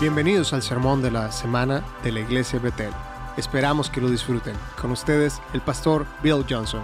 Bienvenidos 0.00 0.54
al 0.54 0.62
sermón 0.62 1.02
de 1.02 1.10
la 1.10 1.30
semana 1.30 1.84
de 2.02 2.10
la 2.10 2.20
Iglesia 2.20 2.58
Betel. 2.58 2.90
Esperamos 3.36 3.90
que 3.90 4.00
lo 4.00 4.08
disfruten. 4.08 4.56
Con 4.80 4.92
ustedes, 4.92 5.42
el 5.52 5.60
pastor 5.60 6.06
Bill 6.22 6.42
Johnson. 6.48 6.80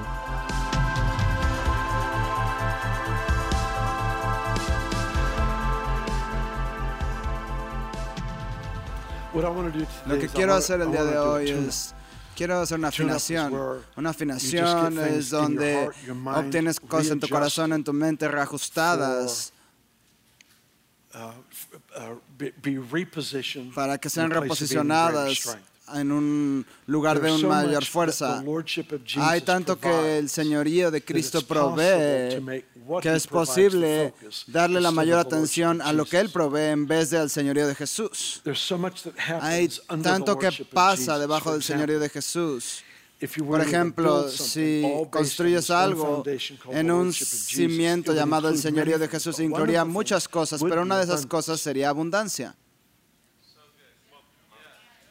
Lo 9.32 10.18
que 10.18 10.28
quiero 10.28 10.52
hacer 10.52 10.82
el 10.82 10.90
día 10.90 11.04
de 11.04 11.16
hoy 11.16 11.48
es 11.48 11.94
quiero 12.36 12.60
hacer 12.60 12.78
una 12.78 12.88
afinación. 12.88 13.80
Una 13.96 14.10
afinación 14.10 14.98
es 14.98 15.30
donde 15.30 15.88
obtienes 16.34 16.78
cosas 16.80 17.12
en 17.12 17.20
tu 17.20 17.30
corazón, 17.30 17.72
en 17.72 17.82
tu 17.82 17.94
mente 17.94 18.28
reajustadas 18.28 19.54
para 23.74 23.98
que 23.98 24.10
sean 24.10 24.30
reposicionadas 24.30 25.56
en 25.94 26.10
un 26.10 26.66
lugar 26.86 27.20
de 27.20 27.30
una 27.30 27.48
mayor 27.48 27.84
fuerza. 27.84 28.42
Hay 29.18 29.40
tanto 29.42 29.78
que 29.78 30.18
el 30.18 30.28
señorío 30.28 30.90
de 30.90 31.04
Cristo 31.04 31.42
provee 31.42 32.64
que 33.00 33.14
es 33.14 33.26
posible 33.26 34.14
darle 34.46 34.80
la 34.80 34.90
mayor 34.90 35.18
atención 35.18 35.80
a 35.80 35.92
lo 35.92 36.04
que 36.04 36.18
Él 36.18 36.30
provee 36.30 36.72
en 36.72 36.86
vez 36.86 37.10
de 37.10 37.18
al 37.18 37.30
señorío 37.30 37.66
de 37.66 37.74
Jesús. 37.74 38.42
Hay 39.40 39.68
tanto 40.02 40.38
que 40.38 40.50
pasa 40.72 41.18
debajo 41.18 41.52
del 41.52 41.62
señorío 41.62 42.00
de 42.00 42.08
Jesús. 42.08 42.82
Por 43.46 43.60
ejemplo, 43.62 44.28
si 44.28 44.82
construyes 45.10 45.70
algo 45.70 46.22
en 46.70 46.90
un 46.90 47.12
cimiento 47.14 48.12
llamado 48.12 48.50
el 48.50 48.58
señorío 48.58 48.98
de 48.98 49.08
Jesús, 49.08 49.40
incluiría 49.40 49.86
muchas 49.86 50.28
cosas, 50.28 50.62
pero 50.62 50.82
una 50.82 50.98
de 50.98 51.04
esas 51.04 51.24
cosas 51.24 51.58
sería 51.60 51.88
abundancia. 51.88 52.54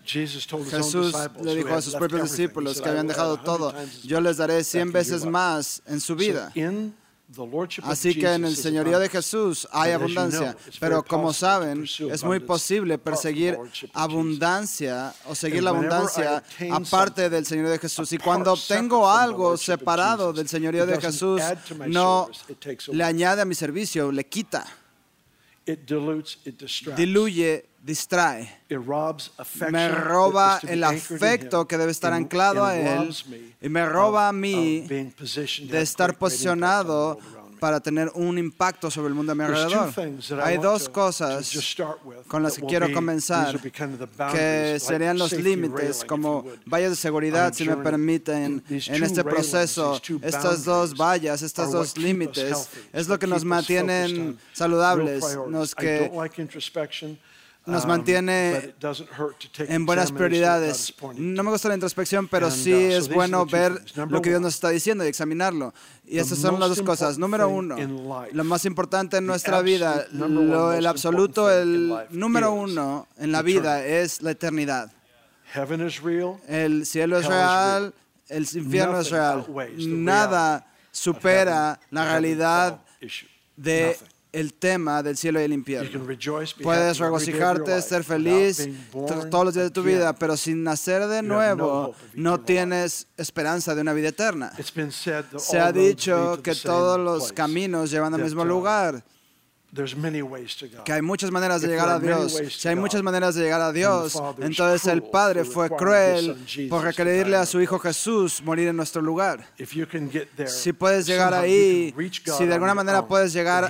Jesús 0.06 1.16
le 1.42 1.56
dijo 1.56 1.74
a 1.74 1.82
sus 1.82 1.96
propios 1.96 2.30
discípulos 2.30 2.80
que 2.80 2.90
habían 2.90 3.08
dejado 3.08 3.38
todo, 3.38 3.74
yo 4.04 4.22
les 4.22 4.38
daré 4.38 4.64
cien 4.64 4.92
veces 4.92 5.26
más 5.26 5.82
en 5.88 6.00
su 6.00 6.16
vida. 6.16 6.54
Así 7.84 8.14
que 8.14 8.34
en 8.34 8.46
el 8.46 8.56
señorío 8.56 9.00
de 9.00 9.10
Jesús 9.10 9.68
hay 9.72 9.92
abundancia, 9.92 10.56
pero 10.80 11.04
como 11.04 11.34
saben, 11.34 11.84
es 11.84 12.24
muy 12.24 12.40
posible 12.40 12.98
perseguir 12.98 13.58
abundancia 13.94 15.14
o 15.26 15.34
seguir 15.34 15.64
la 15.64 15.72
abundancia 15.72 16.44
aparte 16.72 17.30
del 17.30 17.46
señorío 17.46 17.72
de 17.72 17.80
Jesús. 17.80 18.12
Y 18.14 18.20
cuando 18.20 18.54
obtengo 18.54 19.10
algo 19.10 19.58
separado 19.58 20.34
del 20.34 20.48
señorío 20.48 20.86
de 20.86 21.02
Jesús, 21.02 21.42
no 21.88 22.30
le 22.88 23.04
añade 23.04 23.42
a 23.42 23.46
mi 23.46 23.56
servicio, 23.56 24.12
le 24.12 24.28
quita, 24.28 24.66
diluye, 26.96 27.66
distrae. 27.82 28.62
Me 29.72 29.90
roba 29.90 30.60
el 30.68 30.84
afecto 30.84 31.68
que 31.68 31.78
debe 31.78 31.92
estar 31.92 32.14
anclado 32.14 32.66
a 32.66 32.76
Él 32.76 33.16
y 33.62 33.70
me 33.70 33.86
roba 33.86 34.28
a 34.28 34.34
mí 34.34 34.82
de 34.88 35.82
estar 35.82 36.18
posicionado 36.18 37.20
para 37.66 37.80
tener 37.80 38.12
un 38.14 38.38
impacto 38.38 38.92
sobre 38.92 39.08
el 39.08 39.16
mundo 39.16 39.32
a 39.32 39.36
mi 39.36 39.44
alrededor. 39.44 39.92
Hay 40.44 40.60
dos 40.60 40.88
cosas 40.88 41.52
con 42.28 42.44
las 42.44 42.58
que 42.58 42.62
quiero 42.68 42.94
comenzar, 42.94 43.60
que 44.32 44.78
serían 44.80 45.18
los 45.18 45.32
límites, 45.32 46.06
como 46.06 46.46
vallas 46.68 46.92
de 46.92 46.96
seguridad, 46.96 47.52
si 47.56 47.68
me 47.68 47.78
permiten, 47.78 48.64
en 48.70 49.04
este 49.04 49.24
proceso. 49.24 50.00
Estas 50.22 50.64
dos 50.64 50.96
vallas, 50.96 51.42
estos 51.42 51.72
dos 51.72 51.98
límites, 51.98 52.70
es 52.94 53.08
lo 53.08 53.18
que 53.18 53.26
nos 53.26 53.44
mantienen 53.44 54.38
saludables, 54.54 55.26
nos 55.50 55.74
que 55.74 56.12
nos 57.66 57.84
um, 57.84 57.90
mantiene 57.90 58.76
en 59.58 59.86
buenas 59.86 60.12
prioridades. 60.12 60.94
No 61.18 61.44
me 61.44 61.52
gusta 61.52 61.70
la 61.70 61.74
introspección, 61.76 62.28
pero 62.28 62.52
sí 62.52 62.74
uh, 62.74 62.92
es 62.92 63.10
bueno 63.10 63.46
ver 63.46 63.74
lo 64.10 64.22
que 64.22 64.30
Dios 64.30 64.42
nos 64.42 64.54
está 64.54 64.70
diciendo 64.70 65.04
y 65.04 65.08
examinarlo. 65.08 65.74
Y 66.06 66.20
esas 66.20 66.38
son 66.38 66.60
las 66.60 66.70
dos 66.70 66.82
cosas. 66.82 67.18
Número 67.18 67.50
uno, 67.50 67.76
lo 68.32 68.44
más 68.44 68.66
importante 68.66 69.18
en 69.18 69.26
nuestra 69.26 69.62
vida, 69.62 70.06
el 70.12 70.86
absoluto, 70.86 71.52
el 71.52 71.94
número 72.12 72.52
uno 72.52 73.08
en 73.18 73.32
la 73.32 73.42
vida 73.42 73.86
es 73.86 74.22
la 74.22 74.32
eternidad. 74.32 74.92
El 76.48 76.86
cielo 76.86 77.18
es 77.20 77.26
real, 77.26 77.94
el 78.30 78.48
infierno 78.54 79.00
es 79.00 79.10
real. 79.10 79.46
Nada 79.78 80.68
supera 80.92 81.80
la 81.92 82.06
realidad 82.06 82.80
de 83.56 83.98
el 84.36 84.54
tema 84.54 85.02
del 85.02 85.16
cielo 85.16 85.40
y 85.40 85.44
el 85.44 85.54
infierno. 85.54 86.06
Puedes 86.62 86.98
regocijarte, 87.00 87.82
ser 87.82 88.04
feliz 88.04 88.68
todos 88.92 89.46
los 89.46 89.54
días 89.54 89.68
de 89.68 89.72
tu 89.72 89.82
vida, 89.82 90.14
pero 90.14 90.36
sin 90.36 90.62
nacer 90.64 91.08
de 91.08 91.22
nuevo 91.22 91.96
no 92.14 92.42
tienes 92.42 93.08
esperanza 93.16 93.74
de 93.74 93.82
una 93.82 93.94
vida 93.94 94.10
eterna. 94.10 94.52
Se 95.38 95.60
ha 95.60 95.72
dicho 95.72 96.42
que 96.44 96.54
todos 96.54 97.00
los 97.00 97.32
caminos 97.32 97.90
llevan 97.90 98.14
al 98.14 98.22
mismo 98.22 98.42
uh, 98.42 98.46
lugar 98.46 99.04
que 100.84 100.94
hay 100.94 101.02
muchas 101.02 101.32
maneras 101.32 101.62
de 101.62 101.68
llegar 101.68 101.90
a 101.90 102.00
Dios. 102.00 102.42
Si 102.50 102.68
hay 102.68 102.76
muchas 102.76 103.04
maneras 103.04 103.36
de 103.36 103.44
llegar 103.44 103.62
a 103.62 103.72
Dios, 103.72 104.22
entonces 104.40 104.88
el 104.88 105.04
Padre 105.04 105.44
fue 105.44 105.70
cruel 105.70 106.38
por 106.70 106.84
requerirle 106.84 107.36
a 107.38 107.46
su 107.46 107.62
Hijo 107.62 107.78
Jesús 107.80 108.42
morir 108.44 108.68
en 108.68 108.76
nuestro 108.76 109.02
lugar. 109.02 109.46
Si 110.48 110.74
puedes 110.74 111.06
llegar 111.06 111.34
ahí, 111.34 111.94
si 112.38 112.46
de 112.46 112.54
alguna 112.54 112.74
manera 112.74 113.06
puedes 113.06 113.34
llegar 113.34 113.68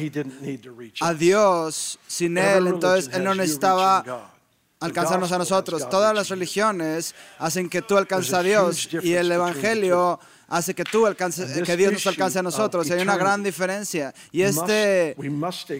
a 1.01 1.13
Dios 1.13 1.99
sin 2.07 2.37
Él, 2.37 2.67
entonces 2.67 3.13
Él 3.13 3.23
no 3.23 3.33
necesitaba 3.35 4.31
alcanzarnos 4.79 5.31
a 5.31 5.37
nosotros. 5.37 5.89
Todas 5.89 6.13
las 6.13 6.29
religiones 6.29 7.15
hacen 7.39 7.69
que 7.69 7.81
tú 7.81 7.97
alcances 7.97 8.33
a 8.33 8.43
Dios 8.43 8.89
y 9.01 9.13
el 9.13 9.31
Evangelio 9.31 10.19
hace 10.47 10.73
que 10.73 10.83
tú 10.83 11.05
alcances, 11.05 11.61
que 11.63 11.77
Dios 11.77 11.93
nos 11.93 12.07
alcance 12.07 12.39
a 12.39 12.43
nosotros. 12.43 12.89
hay 12.91 13.01
una 13.01 13.17
gran 13.17 13.43
diferencia. 13.43 14.13
Y 14.31 14.41
este 14.41 15.15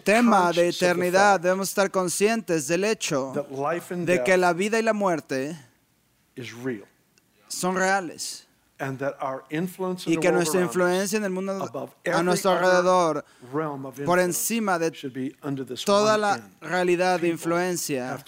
tema 0.03 0.52
de 0.52 0.70
eternidad 0.70 1.40
debemos 1.40 1.70
estar 1.70 1.92
conscientes 1.92 2.68
del 2.68 2.84
hecho 2.84 3.34
de 3.90 4.24
que 4.24 4.38
la 4.38 4.54
vida 4.54 4.80
y 4.80 4.84
la 4.84 4.94
muerte 4.94 5.58
son 7.48 7.75
reales. 7.75 8.42
Y 10.06 10.18
que 10.18 10.31
nuestra 10.34 10.59
influencia 10.59 11.16
en 11.16 11.24
el 11.24 11.30
mundo 11.30 11.94
a 12.14 12.24
nuestro 12.24 12.52
alrededor, 12.52 13.24
por 14.06 14.20
encima 14.20 14.78
de 14.78 14.92
toda 15.86 16.18
la 16.18 16.50
realidad 16.59 17.22
de 17.22 17.30
influencia, 17.30 18.22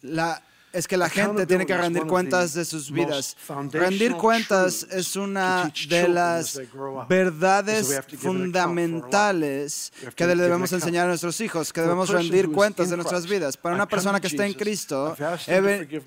la 0.00 0.42
es 0.74 0.88
que 0.88 0.96
la 0.96 1.08
gente 1.08 1.46
tiene 1.46 1.64
que 1.64 1.76
rendir 1.76 2.04
cuentas 2.04 2.52
de 2.52 2.64
sus 2.64 2.90
vidas. 2.90 3.36
Rendir 3.70 4.12
cuentas 4.16 4.86
es 4.90 5.14
una 5.14 5.72
de 5.88 6.08
las 6.08 6.60
verdades 7.08 8.00
fundamentales 8.18 9.92
que 10.16 10.26
le 10.26 10.34
debemos 10.34 10.72
enseñar 10.72 11.06
a 11.06 11.08
nuestros 11.08 11.40
hijos, 11.40 11.72
que 11.72 11.80
debemos 11.80 12.08
rendir 12.08 12.50
cuentas 12.50 12.90
de 12.90 12.96
nuestras 12.96 13.26
vidas. 13.26 13.56
Para 13.56 13.76
una 13.76 13.86
persona 13.86 14.20
que 14.20 14.26
está 14.26 14.46
en 14.46 14.54
Cristo, 14.54 15.16
he, 15.46 15.60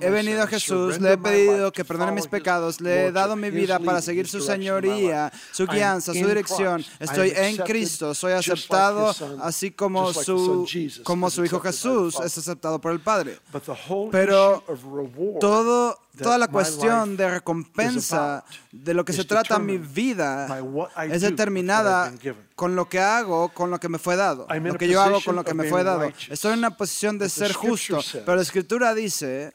venido 0.10 0.44
a 0.44 0.48
Jesús, 0.48 1.00
le 1.00 1.14
he 1.14 1.18
pedido 1.18 1.72
que 1.72 1.86
perdone 1.86 2.12
mis 2.12 2.28
pecados, 2.28 2.82
le 2.82 3.08
he 3.08 3.12
dado 3.12 3.38
mi 3.38 3.50
vida 3.50 3.80
para 3.80 4.02
seguir 4.02 4.28
su 4.28 4.42
señoría, 4.42 5.32
su 5.52 5.66
guianza, 5.66 6.14
su 6.14 6.28
dirección. 6.28 6.84
Estoy 7.00 7.32
en 7.36 7.58
Cristo, 7.58 8.14
soy 8.14 8.34
aceptado 8.34 9.16
así 9.42 9.72
como 9.72 10.12
su, 10.14 10.68
como 11.04 11.30
su 11.30 11.46
Hijo 11.46 11.62
Jesús 11.62 12.20
es 12.24 12.38
aceptado 12.38 12.80
por 12.80 12.92
el 12.92 13.00
Padre. 13.00 13.40
Pero 14.12 14.57
todo, 15.40 16.00
toda 16.18 16.38
la 16.38 16.48
cuestión 16.48 17.18
de 17.18 17.30
recompensa 17.30 18.44
de 18.72 18.94
lo 18.94 19.06
que 19.06 19.14
se 19.14 19.24
trata 19.26 19.60
mi 19.60 19.78
vida 19.78 20.60
es 21.10 21.22
determinada 21.22 22.14
con 22.56 22.76
lo 22.76 22.90
que 22.90 23.00
hago, 23.00 23.50
con 23.50 23.70
lo 23.72 23.80
que 23.80 23.90
me 23.90 24.00
fue 24.00 24.16
dado. 24.16 24.48
Lo 24.50 24.78
que 24.78 24.88
yo 24.88 25.02
hago 25.02 25.22
con 25.22 25.36
lo 25.36 25.44
que 25.44 25.54
me 25.54 25.70
fue 25.70 25.84
dado. 25.84 26.12
Estoy 26.30 26.54
en 26.54 26.60
una 26.60 26.76
posición 26.76 27.18
de 27.18 27.30
ser 27.30 27.54
justo, 27.54 28.00
pero 28.26 28.36
la 28.36 28.42
escritura 28.42 28.94
dice, 28.94 29.54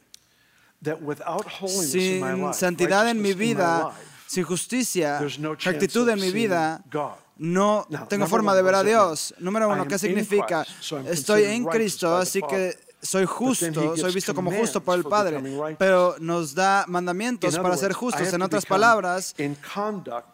sin 1.67 2.53
santidad 2.53 3.09
en 3.09 3.21
mi 3.21 3.33
vida, 3.33 3.91
sin 4.27 4.43
justicia, 4.43 5.19
rectitud 5.63 6.07
en 6.09 6.19
mi 6.19 6.31
vida, 6.31 6.83
no 7.37 7.87
tengo 8.09 8.27
forma 8.27 8.55
de 8.55 8.61
ver 8.61 8.75
a 8.75 8.83
Dios. 8.83 9.33
Número 9.39 9.69
uno, 9.69 9.87
¿qué 9.87 9.97
significa? 9.97 10.65
Estoy 11.05 11.43
en 11.43 11.65
Cristo, 11.65 12.15
así 12.17 12.41
que 12.41 12.92
soy 13.03 13.25
justo, 13.25 13.97
soy 13.97 14.13
visto 14.13 14.33
como 14.33 14.49
justo 14.51 14.81
por 14.81 14.97
el 14.97 15.03
Padre, 15.03 15.43
pero 15.77 16.15
nos 16.19 16.55
da 16.55 16.85
mandamientos 16.87 17.59
para 17.59 17.77
ser 17.77 17.93
justos. 17.93 18.33
En 18.33 18.41
otras 18.41 18.65
palabras, 18.65 19.35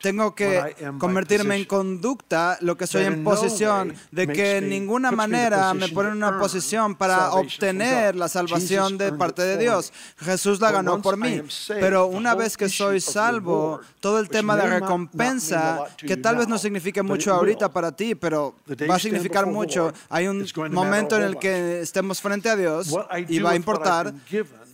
tengo 0.01 0.35
que 0.35 0.75
convertirme 0.99 1.57
en 1.57 1.65
conducta 1.65 2.57
lo 2.61 2.77
que 2.77 2.87
soy 2.87 3.05
en 3.05 3.23
posición, 3.23 3.93
de 4.11 4.27
que 4.27 4.57
en 4.57 4.69
ninguna 4.69 5.11
manera 5.11 5.73
me 5.73 5.89
pone 5.89 6.09
en 6.09 6.17
una 6.17 6.39
posición 6.39 6.95
para 6.95 7.31
obtener 7.33 8.15
la 8.15 8.29
salvación 8.29 8.97
de 8.97 9.11
parte 9.13 9.41
de 9.41 9.57
Dios. 9.57 9.91
Jesús 10.17 10.61
la 10.61 10.71
ganó 10.71 11.01
por 11.01 11.17
mí, 11.17 11.41
pero 11.67 12.05
una 12.05 12.35
vez 12.35 12.55
que 12.55 12.69
soy 12.69 13.01
salvo, 13.01 13.81
todo 13.99 14.19
el 14.19 14.29
tema 14.29 14.55
de 14.55 14.79
recompensa, 14.79 15.85
que 15.97 16.17
tal 16.17 16.37
vez 16.37 16.47
no 16.47 16.57
signifique 16.59 17.01
mucho 17.01 17.33
ahorita 17.33 17.71
para 17.71 17.91
ti, 17.91 18.13
pero 18.13 18.53
va 18.89 18.95
a 18.95 18.99
significar 18.99 19.47
mucho. 19.47 19.91
Hay 20.09 20.27
un 20.27 20.45
momento 20.71 21.15
en 21.15 21.23
el 21.23 21.37
que 21.39 21.81
estemos 21.81 22.21
frente 22.21 22.49
a 22.49 22.58
Dios 22.59 22.95
y 23.27 23.39
va 23.39 23.51
a 23.51 23.55
importar 23.55 24.13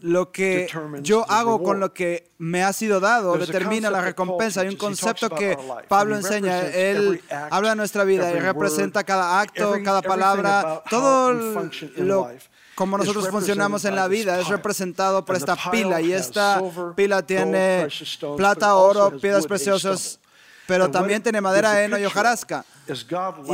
lo 0.01 0.31
que 0.31 0.67
yo 1.01 1.29
hago 1.29 1.63
con 1.63 1.79
lo 1.79 1.93
que 1.93 2.29
me 2.37 2.63
ha 2.63 2.73
sido 2.73 2.99
dado 2.99 3.37
determina 3.37 3.89
la 3.89 4.01
recompensa. 4.01 4.61
Hay 4.61 4.67
un 4.67 4.75
concepto 4.75 5.29
que 5.29 5.57
Pablo 5.87 6.15
enseña. 6.15 6.61
Él 6.61 7.21
habla 7.49 7.71
de 7.71 7.75
nuestra 7.75 8.03
vida 8.03 8.31
y 8.31 8.39
representa 8.39 9.03
cada 9.03 9.39
acto, 9.39 9.75
cada 9.83 10.01
palabra, 10.01 10.83
todo 10.89 11.33
lo 11.33 12.29
como 12.75 12.97
nosotros 12.97 13.29
funcionamos 13.29 13.85
en 13.85 13.95
la 13.95 14.07
vida 14.09 14.39
es 14.39 14.49
representado 14.49 15.23
por 15.23 15.37
esta 15.37 15.55
pila 15.71 16.01
y 16.01 16.11
esta 16.11 16.61
pila 16.95 17.25
tiene 17.25 17.87
plata, 18.35 18.75
oro, 18.75 19.17
piedras 19.17 19.47
preciosas, 19.47 20.19
pero 20.67 20.91
también 20.91 21.23
tiene 21.23 21.39
madera, 21.41 21.83
heno 21.83 21.97
y 21.97 22.05
hojarasca. 22.05 22.65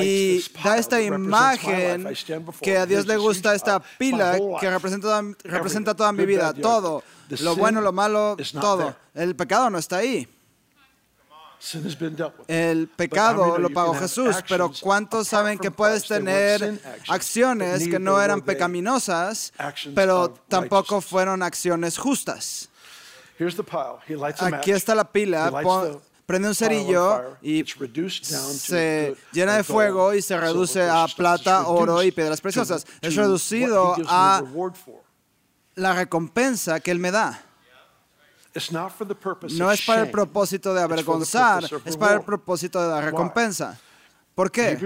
Y 0.02 0.44
da 0.64 0.78
esta 0.78 1.02
imagen 1.02 2.08
que 2.62 2.78
a 2.78 2.86
Dios 2.86 3.06
le 3.06 3.18
gusta 3.18 3.56
esta 3.56 3.80
pila 3.80 4.38
que 4.60 4.70
representa, 4.70 5.22
representa 5.44 5.96
toda 5.96 6.12
mi 6.12 6.26
vida, 6.26 6.54
todo, 6.54 7.04
lo 7.40 7.56
bueno, 7.56 7.82
lo 7.82 7.92
malo, 7.92 8.36
todo. 8.60 8.96
El 9.14 9.36
pecado 9.36 9.70
no 9.70 9.78
está 9.78 9.98
ahí. 9.98 10.28
El 12.48 12.88
pecado 12.88 13.60
lo 13.60 13.70
pagó 13.70 13.94
Jesús, 13.94 14.36
pero 14.50 14.72
¿cuántos 14.82 15.28
saben 15.28 15.60
que 15.60 15.70
puedes 15.70 16.08
tener 16.08 16.82
acciones 17.08 17.88
que 17.88 18.00
no 18.00 18.20
eran 18.22 18.42
pecaminosas, 18.42 19.54
pero 19.94 20.34
tampoco 20.48 21.02
fueron 21.02 21.44
acciones 21.44 21.98
justas? 21.98 22.68
Aquí 24.40 24.72
está 24.72 24.96
la 24.96 25.04
pila, 25.06 25.52
prende 26.26 26.48
un 26.48 26.56
cerillo 26.56 27.38
y 27.42 27.64
se 27.64 29.16
llena 29.32 29.58
de 29.58 29.64
fuego 29.64 30.14
y 30.14 30.22
se 30.22 30.38
reduce 30.40 30.82
a 30.90 31.06
plata, 31.16 31.68
oro 31.68 32.02
y 32.04 32.12
piedras 32.12 32.40
preciosas. 32.42 32.86
Es 33.02 33.16
reducido 33.16 33.96
a 34.08 34.44
la 35.76 35.94
recompensa 35.94 36.80
que 36.80 36.92
Él 36.92 37.00
me 37.00 37.12
da. 37.12 37.42
No 39.58 39.72
es 39.72 39.82
para 39.86 40.02
el 40.02 40.12
propósito 40.12 40.74
de 40.74 40.82
avergonzar, 40.82 41.64
es 41.86 41.96
para 41.98 42.16
el 42.16 42.22
propósito 42.22 42.82
de 42.82 42.90
la 42.90 43.02
recompensa. 43.02 43.80
¿Por 44.36 44.50
qué? 44.50 44.78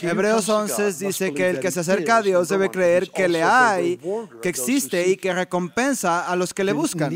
Hebreos 0.00 0.48
11 0.48 0.92
dice 0.94 1.34
que 1.34 1.50
el 1.50 1.60
que 1.60 1.70
se 1.70 1.80
acerca 1.80 2.18
a 2.18 2.22
Dios 2.22 2.48
debe 2.48 2.70
creer 2.70 3.10
que 3.10 3.28
le 3.28 3.42
hay, 3.42 3.98
que 4.40 4.48
existe 4.48 5.06
y 5.08 5.16
que 5.16 5.32
recompensa 5.34 6.26
a 6.26 6.36
los 6.36 6.54
que 6.54 6.64
le 6.64 6.72
buscan. 6.72 7.12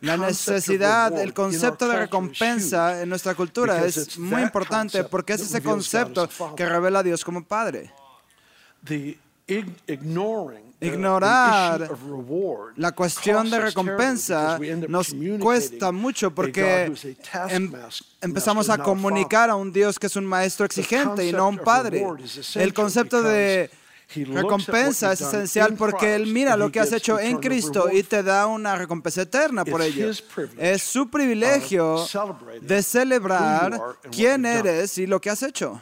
La 0.00 0.16
necesidad, 0.16 1.18
el 1.18 1.32
concepto 1.32 1.88
de 1.88 1.96
recompensa 1.96 3.02
en 3.02 3.08
nuestra 3.08 3.34
cultura 3.34 3.84
es 3.84 4.18
muy 4.18 4.42
importante 4.42 5.04
porque 5.04 5.32
es 5.34 5.42
ese 5.42 5.62
concepto 5.62 6.28
que 6.56 6.66
revela 6.66 6.98
a 7.00 7.02
Dios 7.02 7.24
como 7.24 7.42
Padre. 7.44 7.92
Ignorar 10.80 11.90
la 12.76 12.92
cuestión 12.92 13.50
de 13.50 13.60
recompensa 13.60 14.58
nos 14.88 15.14
cuesta 15.38 15.92
mucho 15.92 16.30
porque 16.30 16.90
em, 17.50 17.72
empezamos 18.22 18.70
a 18.70 18.78
comunicar 18.78 19.50
a 19.50 19.56
un 19.56 19.72
Dios 19.72 19.98
que 19.98 20.06
es 20.06 20.16
un 20.16 20.24
maestro 20.24 20.64
exigente 20.64 21.26
y 21.26 21.32
no 21.32 21.48
un 21.48 21.58
padre. 21.58 22.06
El 22.54 22.72
concepto 22.72 23.22
de 23.22 23.70
recompensa 24.14 25.12
es 25.12 25.20
esencial 25.20 25.74
porque 25.74 26.14
Él 26.14 26.26
mira 26.26 26.56
lo 26.56 26.72
que 26.72 26.80
has 26.80 26.92
hecho 26.92 27.20
en 27.20 27.38
Cristo 27.38 27.90
y 27.92 28.02
te 28.02 28.22
da 28.22 28.46
una 28.46 28.76
recompensa 28.76 29.22
eterna 29.22 29.64
por 29.64 29.82
ello. 29.82 30.10
Es 30.56 30.82
su 30.82 31.10
privilegio 31.10 32.06
de 32.60 32.82
celebrar 32.82 33.78
quién 34.10 34.46
eres 34.46 34.96
y 34.96 35.06
lo 35.06 35.20
que 35.20 35.30
has 35.30 35.42
hecho. 35.42 35.80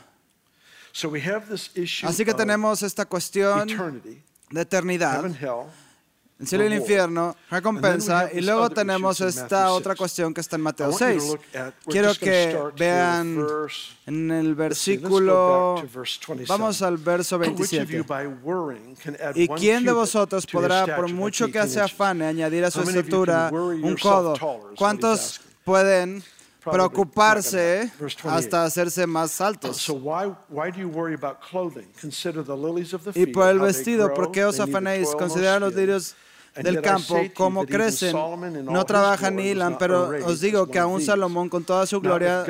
Así 2.02 2.24
que 2.24 2.34
tenemos 2.34 2.82
esta 2.82 3.04
cuestión 3.04 3.68
de 4.50 4.60
eternidad, 4.60 5.24
el 6.40 6.46
cielo 6.46 6.64
y 6.64 6.66
el 6.68 6.74
infierno, 6.74 7.34
recompensa, 7.50 8.30
y 8.32 8.40
luego 8.42 8.70
tenemos 8.70 9.20
esta 9.20 9.72
otra 9.72 9.96
cuestión 9.96 10.32
que 10.32 10.40
está 10.40 10.54
en 10.54 10.62
Mateo 10.62 10.92
6. 10.92 11.36
Quiero 11.86 12.14
que 12.14 12.56
vean 12.76 13.44
en 14.06 14.30
el 14.30 14.54
versículo, 14.54 15.82
vamos 16.46 16.80
al 16.82 16.96
verso 16.98 17.38
27. 17.38 18.04
¿Y 19.34 19.48
quién 19.48 19.84
de 19.84 19.92
vosotros 19.92 20.46
podrá, 20.46 20.96
por 20.96 21.12
mucho 21.12 21.50
que 21.50 21.66
se 21.66 21.80
afane, 21.80 22.26
añadir 22.26 22.64
a 22.64 22.70
su 22.70 22.82
estatura 22.82 23.50
un 23.52 23.96
codo? 23.96 24.34
¿Cuántos 24.76 25.40
pueden 25.64 26.22
preocuparse 26.70 27.90
hasta 28.24 28.64
hacerse 28.64 29.06
más 29.06 29.40
altos. 29.40 29.88
Y 33.14 33.26
por 33.26 33.48
el 33.48 33.58
vestido, 33.58 34.14
¿por 34.14 34.30
qué 34.32 34.44
os 34.44 34.60
afanéis? 34.60 35.14
Considera 35.14 35.58
los 35.58 35.74
lirios 35.74 36.14
del 36.62 36.81
campo, 36.81 37.16
cómo 37.34 37.64
crecen, 37.66 38.16
no 38.64 38.84
trabajan 38.84 39.37
ni 39.37 39.49
hilan, 39.49 39.78
pero 39.78 40.10
os 40.25 40.40
digo 40.40 40.66
que 40.66 40.78
aún 40.78 41.00
Salomón 41.00 41.49
con 41.49 41.64
toda 41.64 41.87
su 41.87 42.00
gloria 42.00 42.44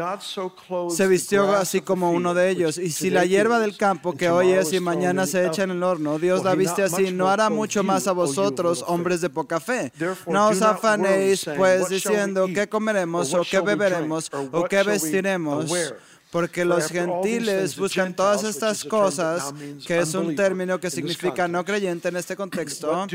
se 0.90 1.06
vistió 1.06 1.52
así 1.52 1.81
como 1.81 2.10
uno 2.10 2.34
de 2.34 2.50
ellos. 2.50 2.78
Y 2.78 2.90
si 2.90 3.10
la 3.10 3.25
hierba 3.25 3.58
del 3.58 3.76
campo 3.76 4.14
que 4.14 4.31
hoy 4.31 4.50
es 4.50 4.72
y 4.72 4.81
mañana 4.81 5.26
se 5.26 5.46
echa 5.46 5.64
en 5.64 5.70
el 5.70 5.82
horno, 5.82 6.19
Dios 6.19 6.44
la 6.44 6.55
viste 6.55 6.82
así, 6.82 7.12
no 7.12 7.28
hará 7.28 7.50
mucho 7.50 7.82
más 7.82 8.06
a 8.06 8.12
vosotros, 8.12 8.84
hombres 8.87 9.20
de 9.20 9.31
poca 9.31 9.60
fe. 9.60 9.93
No 10.26 10.49
os 10.49 10.62
afanéis, 10.62 11.49
pues, 11.56 11.88
diciendo 11.88 12.46
qué 12.54 12.69
comeremos 12.69 13.34
o 13.34 13.43
qué 13.43 13.61
beberemos 13.61 14.31
o 14.52 14.64
qué 14.64 14.82
vestiremos 14.82 15.70
porque 16.30 16.64
los 16.64 16.88
gentiles 16.88 17.76
buscan 17.76 18.14
todas 18.14 18.44
estas 18.44 18.84
cosas, 18.84 19.52
que 19.86 19.98
es 19.98 20.14
un 20.14 20.36
término 20.36 20.78
que 20.78 20.90
significa 20.90 21.48
no 21.48 21.64
creyente 21.64 22.08
en 22.08 22.16
este 22.16 22.36
contexto. 22.36 23.06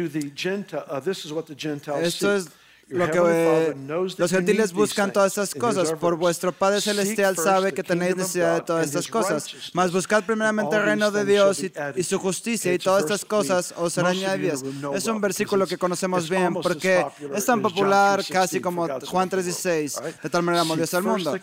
Esto 2.01 2.35
es 2.35 2.47
lo 2.93 3.09
que 3.09 3.75
los 4.17 4.31
gentiles 4.31 4.71
buscan 4.71 5.11
todas 5.11 5.31
estas 5.37 5.55
cosas. 5.55 5.93
Por 5.93 6.15
vuestro 6.15 6.51
Padre 6.51 6.81
Celestial 6.81 7.37
sabe 7.37 7.73
que 7.73 7.83
tenéis 7.83 8.15
necesidad 8.15 8.55
de 8.55 8.61
todas 8.61 8.85
estas 8.85 9.07
cosas. 9.07 9.71
Mas 9.73 9.91
buscad 9.91 10.23
primeramente 10.23 10.75
el 10.75 10.83
reino 10.83 11.11
de 11.11 11.25
Dios 11.25 11.61
y, 11.63 12.03
su 12.03 12.19
justicia 12.19 12.73
y 12.73 12.77
todas 12.77 13.03
estas 13.03 13.25
cosas 13.25 13.73
os 13.77 13.93
serán 13.93 14.11
añadidas. 14.11 14.63
Es 14.93 15.07
un 15.07 15.19
versículo 15.19 15.65
que 15.65 15.77
conocemos 15.77 16.29
bien 16.29 16.53
porque 16.53 17.05
es 17.33 17.45
tan 17.45 17.61
popular 17.61 18.23
casi 18.29 18.59
como 18.59 18.87
Juan 19.05 19.29
3.16. 19.29 20.21
De 20.21 20.29
tal 20.29 20.43
manera 20.43 20.61
amó 20.61 20.75
Dios 20.75 20.93
al 20.93 21.03
mundo. 21.03 21.35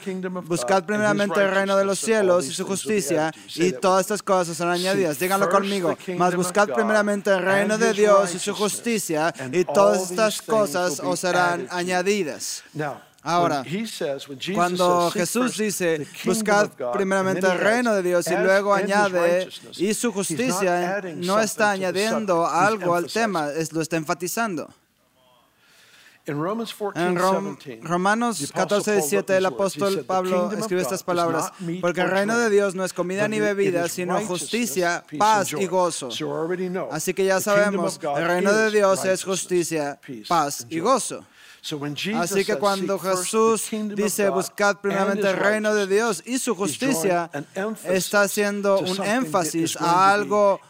Buscad 0.44 0.84
primeramente 0.84 1.40
el 1.40 1.50
reino 1.50 1.76
de 1.76 1.84
los 1.84 1.98
cielos 1.98 2.46
y 2.46 2.52
su 2.52 2.64
justicia 2.64 3.32
y 3.56 3.72
todas 3.72 4.02
estas 4.02 4.22
cosas 4.22 4.56
serán 4.56 4.74
añadidas. 4.74 5.18
Díganlo 5.18 5.48
conmigo. 5.48 5.96
Mas 6.16 6.34
buscad 6.36 6.68
primeramente 6.68 7.30
el 7.30 7.42
reino 7.42 7.76
de 7.76 7.92
Dios 7.92 8.34
y 8.34 8.38
su 8.38 8.54
justicia 8.54 9.34
y 9.50 9.64
todas 9.64 10.10
estas 10.10 10.40
cosas 10.42 11.00
os 11.00 11.18
serán 11.20 11.39
añadidas. 11.70 12.62
Ahora, 13.22 13.62
cuando 14.54 15.10
Jesús 15.10 15.58
dice, 15.58 16.06
buscad 16.24 16.70
primeramente 16.92 17.46
el 17.46 17.58
reino 17.58 17.94
de 17.94 18.02
Dios 18.02 18.26
y 18.26 18.36
luego 18.36 18.72
añade, 18.72 19.48
y 19.76 19.92
su 19.92 20.10
justicia, 20.10 21.02
no 21.16 21.38
está 21.38 21.72
añadiendo 21.72 22.46
algo 22.46 22.94
al 22.94 23.06
tema, 23.06 23.50
lo 23.72 23.82
está 23.82 23.96
enfatizando. 23.96 24.70
En 26.96 27.16
Romanos 27.82 28.52
14, 28.54 28.92
17, 28.92 29.36
el 29.36 29.46
apóstol 29.46 30.04
Pablo 30.06 30.50
escribe 30.58 30.82
estas 30.82 31.02
palabras, 31.02 31.52
porque 31.80 32.00
el 32.00 32.10
reino 32.10 32.38
de 32.38 32.50
Dios 32.50 32.74
no 32.74 32.84
es 32.84 32.92
comida 32.92 33.28
ni 33.28 33.40
bebida, 33.40 33.88
sino 33.88 34.18
justicia, 34.26 35.04
paz 35.18 35.52
y 35.52 35.66
gozo. 35.66 36.10
Así 36.90 37.14
que 37.14 37.24
ya 37.24 37.40
sabemos, 37.40 37.98
el 38.16 38.26
reino 38.26 38.52
de 38.52 38.70
Dios 38.70 39.04
es 39.04 39.24
justicia, 39.24 39.98
paz 40.28 40.66
y 40.68 40.78
gozo. 40.80 41.24
Así 42.16 42.44
que 42.44 42.56
cuando 42.56 42.98
Jesús 42.98 43.68
dice 43.94 44.30
buscad 44.30 44.76
primeramente 44.76 45.28
el 45.28 45.36
reino 45.36 45.74
de 45.74 45.86
Dios 45.86 46.22
y 46.24 46.38
su 46.38 46.54
justicia, 46.54 47.30
está 47.84 48.22
haciendo 48.22 48.78
un 48.78 49.04
énfasis 49.04 49.76
a 49.76 50.12
algo 50.12 50.60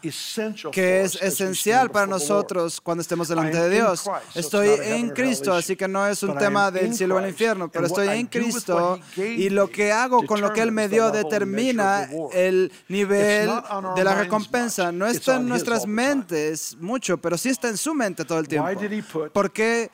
que 0.71 1.01
es 1.01 1.15
esencial 1.21 1.91
para 1.91 2.07
nosotros 2.07 2.81
cuando 2.81 3.01
estemos 3.01 3.29
delante 3.29 3.57
de 3.57 3.69
Dios. 3.69 4.09
Estoy 4.35 4.69
en 4.81 5.09
Cristo, 5.11 5.53
así 5.53 5.75
que 5.75 5.87
no 5.87 6.05
es 6.05 6.23
un 6.23 6.37
tema 6.37 6.71
del 6.71 6.93
cielo 6.93 7.19
el 7.19 7.29
infierno, 7.29 7.69
pero 7.69 7.87
estoy 7.87 8.09
en 8.09 8.27
Cristo 8.27 8.99
y 9.15 9.49
lo 9.49 9.69
que 9.69 9.91
hago 9.91 10.25
con 10.25 10.41
lo 10.41 10.51
que 10.51 10.61
Él 10.61 10.71
me 10.71 10.89
dio 10.89 11.11
determina 11.11 12.09
el 12.33 12.71
nivel 12.89 13.49
de 13.95 14.03
la 14.03 14.15
recompensa. 14.15 14.91
No 14.91 15.07
está 15.07 15.37
en 15.37 15.47
nuestras 15.47 15.87
mentes 15.87 16.75
mucho, 16.79 17.17
pero 17.17 17.37
sí 17.37 17.49
está 17.49 17.69
en 17.69 17.77
su 17.77 17.93
mente 17.93 18.25
todo 18.25 18.39
el 18.39 18.47
tiempo. 18.47 18.69
¿Por 19.31 19.51
qué 19.51 19.89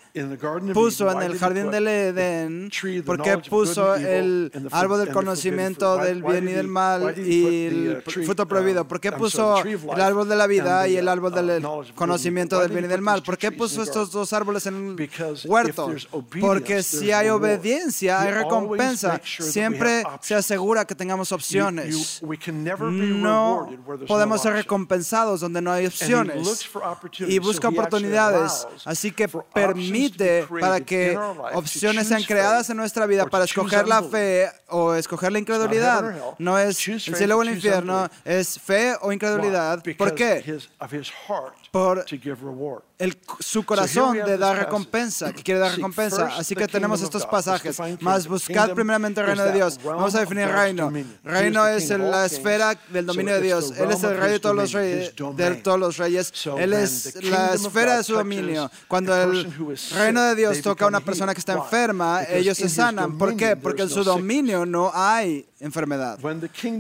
puso 0.74 0.87
puso 0.88 1.12
en 1.12 1.22
el 1.22 1.38
jardín 1.38 1.72
del 1.72 1.88
Edén? 1.88 2.70
¿Por 3.06 3.22
qué 3.22 3.38
puso 3.38 3.96
el 3.96 4.52
árbol 4.72 5.00
del 5.00 5.14
conocimiento 5.14 5.98
del 5.98 6.24
bien 6.24 6.48
y 6.50 6.54
del 6.54 6.68
mal 6.68 7.18
y 7.18 7.66
el 7.66 8.04
fruto 8.04 8.44
um, 8.44 8.50
prohibido? 8.50 8.88
¿Por 8.88 9.00
qué 9.00 9.12
puso 9.12 9.58
el 9.64 10.02
árbol 10.02 10.28
de 10.30 10.36
la 10.36 10.48
vida 10.48 10.88
y 10.88 10.98
el 10.98 11.08
árbol 11.08 11.34
del 11.34 11.66
uh, 11.66 11.84
conocimiento 11.96 12.60
del 12.60 12.72
bien 12.72 12.86
y 12.86 12.88
del 12.88 13.02
mal? 13.02 13.24
¿Por 13.24 13.38
qué 13.38 13.52
puso 13.52 13.84
estos 13.84 14.12
dos 14.12 14.34
árboles 14.34 14.66
en 14.66 14.76
un 14.76 15.10
huerto? 15.46 15.94
Porque 16.40 16.84
si 16.84 17.12
hay 17.12 17.30
obediencia, 17.30 18.22
hay 18.22 18.32
recompensa. 18.32 19.20
Siempre 19.24 20.04
se 20.22 20.36
asegura 20.36 20.86
que 20.86 20.96
tengamos 20.96 21.32
opciones. 21.32 22.22
No 22.98 23.70
podemos 24.08 24.42
ser 24.42 24.54
recompensados 24.54 25.42
donde 25.42 25.62
no 25.62 25.72
hay 25.72 25.86
opciones. 25.88 26.70
Y 27.20 27.40
busca 27.40 27.70
oportunidades. 27.70 28.68
Así 28.86 29.12
que 29.12 29.28
permite 29.28 30.48
para 30.60 30.77
que 30.82 31.18
opciones 31.54 32.08
sean 32.08 32.24
creadas 32.24 32.70
en 32.70 32.78
nuestra 32.78 33.06
vida 33.06 33.26
para 33.26 33.46
escoger 33.46 33.88
la 33.88 34.04
fe 34.04 34.50
o 34.68 34.94
escoger 34.94 35.32
la 35.32 35.40
incredulidad. 35.40 36.36
No 36.38 36.58
es 36.58 36.88
el 36.88 37.00
cielo 37.00 37.38
o 37.38 37.42
el 37.42 37.50
infierno, 37.50 38.10
es 38.26 38.60
fe 38.60 38.96
o 39.02 39.12
incredulidad. 39.12 39.84
¿Por 39.98 40.16
qué? 40.16 40.60
Por 41.72 42.06
el, 43.00 43.16
su 43.40 43.64
corazón 43.64 44.18
de 44.18 44.38
dar 44.38 44.58
recompensa, 44.58 45.32
que 45.32 45.44
quiere 45.44 45.60
dar 45.60 45.76
recompensa. 45.76 46.30
Así 46.38 46.56
que 46.56 46.68
tenemos 46.68 47.02
estos 47.02 47.26
pasajes. 47.26 47.78
Más 48.02 48.28
buscad 48.28 48.72
primeramente 48.72 49.22
el 49.22 49.28
reino 49.28 49.44
de 49.44 49.54
Dios. 49.54 49.80
Vamos 49.84 50.16
a 50.16 50.22
definir 50.22 50.48
reino. 50.48 50.92
Reino 51.24 51.68
es 51.68 51.90
la 51.90 52.26
esfera 52.26 52.76
del 52.90 53.06
dominio 53.06 53.36
de 53.36 53.42
Dios. 53.42 53.74
Él 53.78 53.92
es 53.92 54.04
el 54.04 54.18
rey 54.18 54.32
de 54.34 54.40
todos 54.40 54.56
los 54.56 54.72
reyes. 54.72 55.14
De 55.36 55.56
todos 55.56 55.80
los 55.80 55.98
reyes. 55.98 56.34
Él 56.58 56.74
es 56.74 57.24
la 57.24 57.54
esfera 57.54 57.98
de 57.98 58.04
su 58.04 58.14
dominio. 58.14 58.70
Cuando 58.88 59.16
el 59.16 59.52
reino 59.96 60.24
de 60.24 60.36
Dios 60.36 60.62
toca 60.62 60.86
a 60.86 60.88
una 60.88 61.00
persona 61.02 61.34
que 61.34 61.40
está 61.40 61.54
enferma, 61.54 62.24
ellos 62.24 62.58
se 62.58 62.70
sanan. 62.70 63.18
¿Por 63.18 63.36
qué? 63.36 63.56
Porque 63.56 63.84
en 63.84 63.90
su 63.90 64.04
dominio 64.04 64.66
no 64.66 64.92
hay 64.94 65.48
enfermedad. 65.60 66.20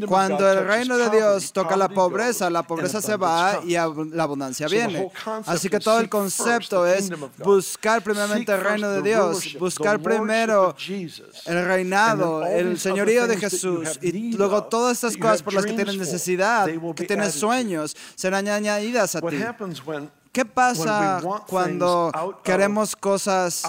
Cuando 0.08 0.52
el 0.52 0.66
reino 0.66 0.98
de 0.98 1.10
Dios 1.10 1.52
toca 1.54 1.78
la 1.78 1.90
pobreza, 1.90 2.50
la 2.50 2.64
pobreza 2.64 3.02
se 3.02 3.16
va 3.16 3.62
y 3.64 3.74
la 3.74 4.24
abundancia 4.24 4.68
viene. 4.68 5.12
Así 5.46 5.70
que 5.70 5.80
todo 5.80 6.00
el 6.00 6.07
concepto 6.08 6.86
es 6.86 7.10
buscar 7.38 8.02
primeramente 8.04 8.52
el 8.52 8.62
reino 8.62 8.90
de 8.90 9.02
Dios, 9.02 9.56
buscar 9.60 10.00
primero 10.02 10.76
el 11.46 11.66
reinado, 11.66 12.46
el 12.46 12.80
señorío 12.80 13.28
de 13.28 13.38
Jesús 13.38 14.00
y 14.02 14.34
luego 14.34 14.64
todas 14.64 14.98
estas 14.98 15.18
cosas 15.18 15.42
por 15.44 15.54
las 15.54 15.66
que 15.66 15.74
tienes 15.74 15.98
necesidad, 15.98 16.68
que 16.96 17.06
tienes 17.06 17.34
sueños, 17.34 17.96
serán 18.16 18.48
añadidas 18.48 19.16
a 19.16 19.22
ti. 19.22 19.38
¿Qué 20.32 20.46
pasa 20.46 21.22
cuando 21.48 22.12
queremos 22.44 22.96
cosas 22.96 23.64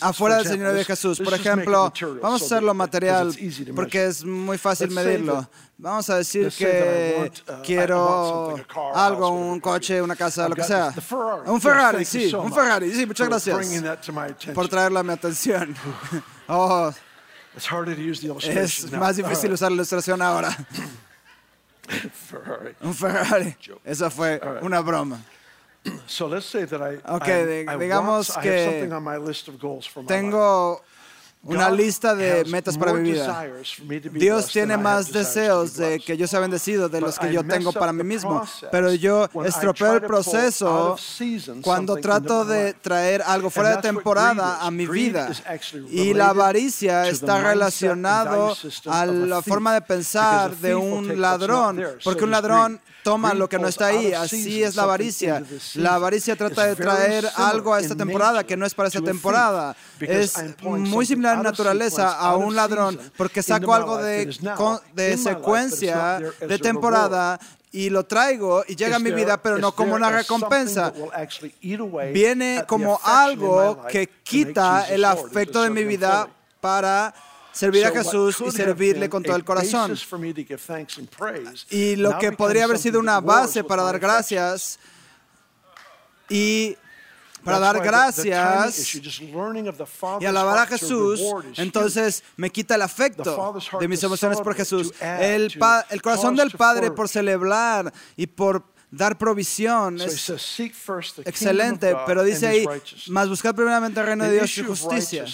afuera 0.00 0.36
del 0.36 0.46
Señor 0.46 0.72
de 0.74 0.84
Jesús? 0.84 1.20
Por 1.20 1.34
ejemplo, 1.34 1.92
vamos 2.22 2.42
a 2.42 2.44
hacerlo 2.44 2.74
material 2.74 3.34
porque 3.74 4.06
es 4.06 4.24
muy 4.24 4.58
fácil 4.58 4.90
medirlo. 4.90 5.48
Vamos 5.76 6.08
a 6.08 6.18
decir 6.18 6.52
que 6.56 7.32
uh, 7.48 7.62
quiero 7.64 8.54
algo, 8.94 9.30
un 9.30 9.58
coche, 9.58 10.00
una 10.00 10.14
casa, 10.14 10.48
lo 10.48 10.54
que 10.54 10.62
sea. 10.62 10.94
Un 11.46 11.60
Ferrari, 11.60 12.04
sí, 12.04 12.32
un 12.32 12.52
Ferrari. 12.52 12.94
Sí, 12.94 13.06
muchas 13.06 13.28
gracias 13.28 13.58
por 14.54 14.68
traerlo 14.68 15.00
a 15.00 15.02
mi 15.02 15.12
atención. 15.12 15.74
Oh, 16.46 16.92
es 17.56 18.92
más 18.92 19.16
difícil 19.16 19.52
usar 19.52 19.70
la 19.70 19.76
ilustración 19.76 20.20
ahora. 20.22 20.56
Ferrari. 22.12 22.74
Un 22.80 22.94
Ferrari. 22.94 23.56
Esa 23.84 24.10
fue 24.10 24.40
una 24.62 24.80
broma. 24.80 25.20
ok, 27.06 27.26
digamos 27.78 28.28
que 28.40 28.88
tengo 30.06 30.82
una 31.44 31.70
lista 31.70 32.14
de 32.14 32.44
metas 32.46 32.78
para 32.78 32.92
mi 32.94 33.12
vida. 33.12 33.46
Dios 34.12 34.46
tiene 34.48 34.76
más 34.76 35.12
deseos 35.12 35.76
de 35.76 36.00
que 36.00 36.16
yo 36.16 36.26
sea 36.26 36.40
bendecido 36.40 36.88
de 36.88 37.00
los 37.00 37.18
que 37.18 37.32
yo 37.32 37.44
tengo 37.44 37.72
para 37.72 37.92
mí 37.92 38.02
mismo, 38.02 38.46
pero 38.70 38.92
yo 38.92 39.28
estropeo 39.44 39.94
el 39.94 40.02
proceso 40.02 40.96
cuando 41.62 41.96
trato 41.96 42.44
de 42.44 42.74
traer 42.74 43.22
algo 43.22 43.50
fuera 43.50 43.76
de 43.76 43.82
temporada 43.82 44.64
a 44.64 44.70
mi 44.70 44.86
vida. 44.86 45.30
Y 45.90 46.14
la 46.14 46.28
avaricia 46.28 47.08
está 47.08 47.42
relacionado 47.42 48.56
a 48.86 49.06
la 49.06 49.42
forma 49.42 49.74
de 49.74 49.82
pensar 49.82 50.56
de 50.56 50.74
un 50.74 51.20
ladrón, 51.20 51.82
porque 52.02 52.24
un 52.24 52.30
ladrón 52.30 52.80
toma 53.02 53.34
lo 53.34 53.48
que 53.48 53.58
no 53.58 53.68
está 53.68 53.86
ahí. 53.86 54.12
Así 54.12 54.62
es 54.62 54.74
la 54.76 54.84
avaricia. 54.84 55.44
La 55.74 55.94
avaricia 55.94 56.34
trata 56.36 56.66
de 56.66 56.74
traer 56.74 57.28
algo 57.36 57.74
a 57.74 57.80
esta 57.80 57.94
temporada 57.94 58.44
que 58.44 58.56
no 58.56 58.66
es 58.66 58.74
para 58.74 58.88
esta 58.88 59.02
temporada. 59.02 59.76
Es 60.00 60.34
muy 60.62 61.06
similar 61.06 61.33
naturaleza 61.42 62.18
a 62.18 62.36
un 62.36 62.54
ladrón 62.54 62.98
porque 63.16 63.42
saco 63.42 63.74
algo 63.74 63.98
de, 63.98 64.26
de 64.94 65.16
secuencia 65.16 66.20
de 66.40 66.58
temporada 66.58 67.38
y 67.74 67.90
lo 67.90 68.04
traigo 68.04 68.64
y 68.68 68.76
llega 68.76 68.96
a 68.96 69.00
mi 69.00 69.10
vida, 69.10 69.42
pero 69.42 69.58
no 69.58 69.74
como 69.74 69.96
una 69.96 70.08
recompensa. 70.08 70.92
Viene 72.12 72.64
como 72.68 73.00
algo 73.02 73.84
que 73.88 74.08
quita 74.22 74.86
el 74.88 75.04
afecto 75.04 75.62
de 75.62 75.70
mi 75.70 75.82
vida 75.82 76.28
para 76.60 77.12
servir 77.50 77.84
a 77.86 77.90
Jesús 77.90 78.42
y 78.46 78.50
servirle 78.52 79.08
con 79.08 79.22
todo 79.22 79.36
el 79.36 79.44
corazón. 79.44 79.96
Y 81.70 81.96
lo 81.96 82.18
que 82.18 82.32
podría 82.32 82.64
haber 82.64 82.78
sido 82.78 83.00
una 83.00 83.20
base 83.20 83.64
para 83.64 83.82
dar 83.82 83.98
gracias 83.98 84.78
y 86.28 86.76
para 87.44 87.58
dar 87.58 87.80
gracias 87.80 88.96
y 90.20 90.26
alabar 90.26 90.58
a 90.58 90.66
Jesús, 90.66 91.20
entonces 91.56 92.22
me 92.36 92.50
quita 92.50 92.74
el 92.74 92.82
afecto 92.82 93.54
de 93.78 93.88
mis 93.88 94.02
emociones 94.02 94.40
por 94.40 94.54
Jesús. 94.54 94.92
El, 95.00 95.52
el 95.90 96.02
corazón 96.02 96.36
del 96.36 96.50
Padre 96.50 96.90
por 96.90 97.08
celebrar 97.08 97.92
y 98.16 98.26
por 98.26 98.64
dar 98.90 99.18
provisión 99.18 100.00
es 100.00 100.30
excelente, 101.24 101.96
pero 102.06 102.22
dice 102.22 102.46
ahí, 102.46 102.66
más 103.08 103.28
buscar 103.28 103.54
primeramente 103.54 104.00
el 104.00 104.06
reino 104.06 104.24
de 104.24 104.32
Dios 104.32 104.58
y 104.58 104.62
justicia. 104.62 105.24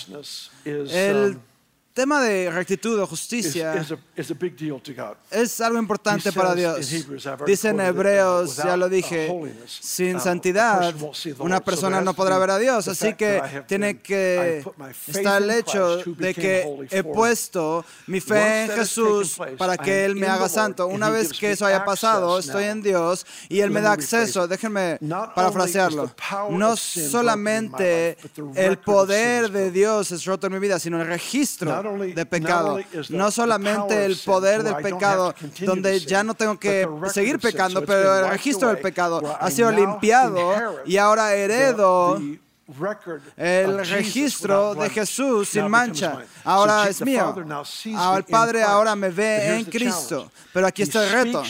El 0.64 1.36
um, 1.36 1.49
tema 1.92 2.22
de 2.22 2.50
rectitud 2.50 3.00
o 3.00 3.06
justicia 3.06 3.84
es 5.30 5.60
algo 5.60 5.78
importante 5.78 6.32
para 6.32 6.54
Dios. 6.54 6.88
Dice 7.46 7.68
en 7.68 7.80
Hebreos, 7.80 8.56
ya 8.56 8.76
lo 8.76 8.88
dije, 8.88 9.30
sin 9.66 10.16
uh, 10.16 10.20
santidad 10.20 10.94
una 11.38 11.60
persona 11.60 12.00
no 12.00 12.14
podrá 12.14 12.38
ver 12.38 12.50
a 12.50 12.58
Dios. 12.58 12.88
Así 12.88 13.14
que 13.14 13.64
tiene 13.66 14.00
que 14.00 14.64
estar 15.06 15.42
el 15.42 15.50
hecho 15.50 15.98
de 16.04 16.34
que 16.34 16.88
he 16.90 17.02
puesto 17.02 17.84
mi 18.06 18.20
fe 18.20 18.64
en 18.64 18.70
Jesús 18.70 19.38
para 19.58 19.76
que 19.76 20.04
Él 20.04 20.16
me 20.16 20.26
haga 20.26 20.48
santo. 20.48 20.86
Una 20.86 21.10
vez 21.10 21.32
que 21.32 21.52
eso 21.52 21.66
haya 21.66 21.84
pasado, 21.84 22.38
estoy 22.38 22.64
en 22.64 22.82
Dios 22.82 23.26
y 23.48 23.60
Él 23.60 23.70
me 23.70 23.80
da 23.80 23.92
acceso. 23.92 24.46
Déjenme 24.46 24.98
parafrasearlo. 25.34 26.10
No 26.50 26.76
solamente 26.76 28.16
el 28.54 28.78
poder 28.78 29.50
de 29.50 29.70
Dios 29.70 30.12
es 30.12 30.24
roto 30.24 30.46
en 30.46 30.52
mi 30.52 30.58
vida, 30.58 30.78
sino 30.78 31.00
el 31.00 31.08
registro 31.08 31.79
de 32.14 32.26
pecado. 32.26 32.78
No 33.08 33.30
solamente 33.30 34.04
el 34.04 34.16
poder 34.18 34.62
del 34.62 34.76
pecado, 34.76 35.34
donde 35.60 36.00
ya 36.00 36.22
no 36.22 36.34
tengo 36.34 36.58
que 36.58 36.88
seguir 37.12 37.38
pecando, 37.38 37.84
pero 37.84 38.20
el 38.20 38.30
registro 38.30 38.68
del 38.68 38.78
pecado 38.78 39.36
ha 39.38 39.50
sido 39.50 39.70
limpiado 39.70 40.38
y 40.84 40.96
ahora 40.96 41.34
heredo 41.34 42.20
el 43.36 43.86
registro 43.86 44.74
de 44.74 44.90
Jesús 44.90 45.48
sin 45.48 45.68
mancha. 45.68 46.18
Ahora 46.44 46.88
es 46.88 47.00
mío. 47.02 47.34
El 48.16 48.24
Padre 48.24 48.62
ahora 48.62 48.94
me 48.94 49.10
ve 49.10 49.58
en 49.58 49.64
Cristo. 49.64 50.30
Pero 50.52 50.66
aquí 50.66 50.82
está 50.82 51.04
el 51.04 51.12
reto. 51.26 51.42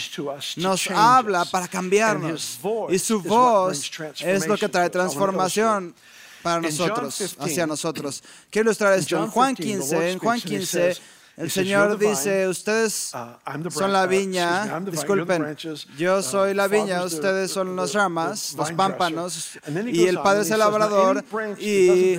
Nos 0.57 0.91
habla 0.91 1.45
para 1.45 1.69
cambiarnos. 1.69 2.59
Y 2.89 2.99
su 2.99 3.23
voz 3.23 3.91
es 4.21 4.47
lo 4.47 4.57
que 4.57 4.69
trae 4.69 4.91
transformación 4.91 5.95
para 6.43 6.61
nosotros, 6.61 7.37
hacia 7.39 7.67
nosotros. 7.67 8.23
Quiero 8.51 8.71
ilustrar 8.71 8.99
esto. 8.99 9.23
En 9.23 9.31
Juan 9.31 9.55
15, 9.55 10.13
en 10.13 10.19
Juan 10.19 10.41
15, 10.41 10.97
el 11.41 11.51
Señor 11.51 11.99
dice, 11.99 12.47
ustedes 12.49 13.13
uh, 13.15 13.71
son 13.71 13.93
la 13.93 14.07
viña, 14.07 14.81
disculpen, 14.81 15.57
yo 15.97 16.19
uh, 16.19 16.23
soy 16.23 16.55
la 16.55 16.69
viña, 16.69 17.03
ustedes 17.03 17.51
son 17.51 17.75
las 17.75 17.95
ramas, 17.95 18.55
los 18.57 18.71
pámpanos, 18.73 19.59
y 19.87 20.07
el 20.07 20.19
Padre 20.21 20.43
es 20.43 20.51
el 20.51 20.59
labrador, 20.59 21.25
y 21.59 22.19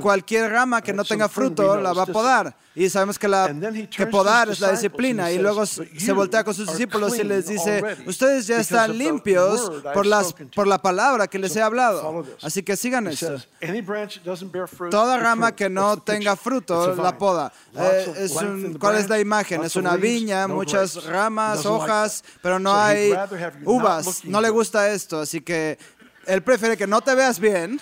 cualquier 0.00 0.50
rama 0.50 0.80
que 0.80 0.92
no 0.92 1.04
tenga 1.04 1.28
fruto 1.28 1.76
la 1.76 1.92
va 1.92 2.04
a 2.04 2.06
podar. 2.06 2.54
Y 2.72 2.88
sabemos 2.88 3.18
que, 3.18 3.26
la, 3.26 3.52
que 3.94 4.06
podar 4.06 4.48
es 4.48 4.60
la 4.60 4.70
disciplina. 4.70 5.30
Y 5.32 5.38
luego 5.38 5.66
se 5.66 6.12
voltea 6.12 6.44
con 6.44 6.54
sus 6.54 6.68
discípulos 6.68 7.18
y 7.18 7.24
les 7.24 7.48
dice, 7.48 7.82
ustedes 8.06 8.46
ya 8.46 8.60
están 8.60 8.96
limpios 8.96 9.70
por, 9.92 10.06
las, 10.06 10.32
por 10.54 10.68
la 10.68 10.80
palabra 10.80 11.26
que 11.26 11.38
les 11.38 11.54
he 11.56 11.62
hablado. 11.62 12.24
Así 12.40 12.62
que 12.62 12.76
sigan 12.76 13.08
esto. 13.08 13.36
Toda 14.90 15.18
rama 15.18 15.54
que 15.54 15.68
no 15.68 15.96
tenga 15.98 16.36
fruto, 16.36 16.94
la 16.94 17.18
poda. 17.18 17.52
Eh, 17.76 18.19
¿Cuál 18.78 18.96
es 18.96 19.08
la 19.08 19.18
imagen? 19.18 19.64
Es 19.64 19.76
una 19.76 19.96
viña, 19.96 20.46
muchas 20.46 21.04
ramas, 21.04 21.64
hojas, 21.66 22.24
pero 22.42 22.58
no 22.58 22.74
hay 22.74 23.12
uvas. 23.64 24.24
No 24.24 24.40
le 24.40 24.50
gusta 24.50 24.90
esto. 24.90 25.20
Así 25.20 25.40
que 25.40 25.78
él 26.26 26.42
prefiere 26.42 26.76
que 26.76 26.86
no 26.86 27.00
te 27.00 27.14
veas 27.14 27.38
bien 27.38 27.80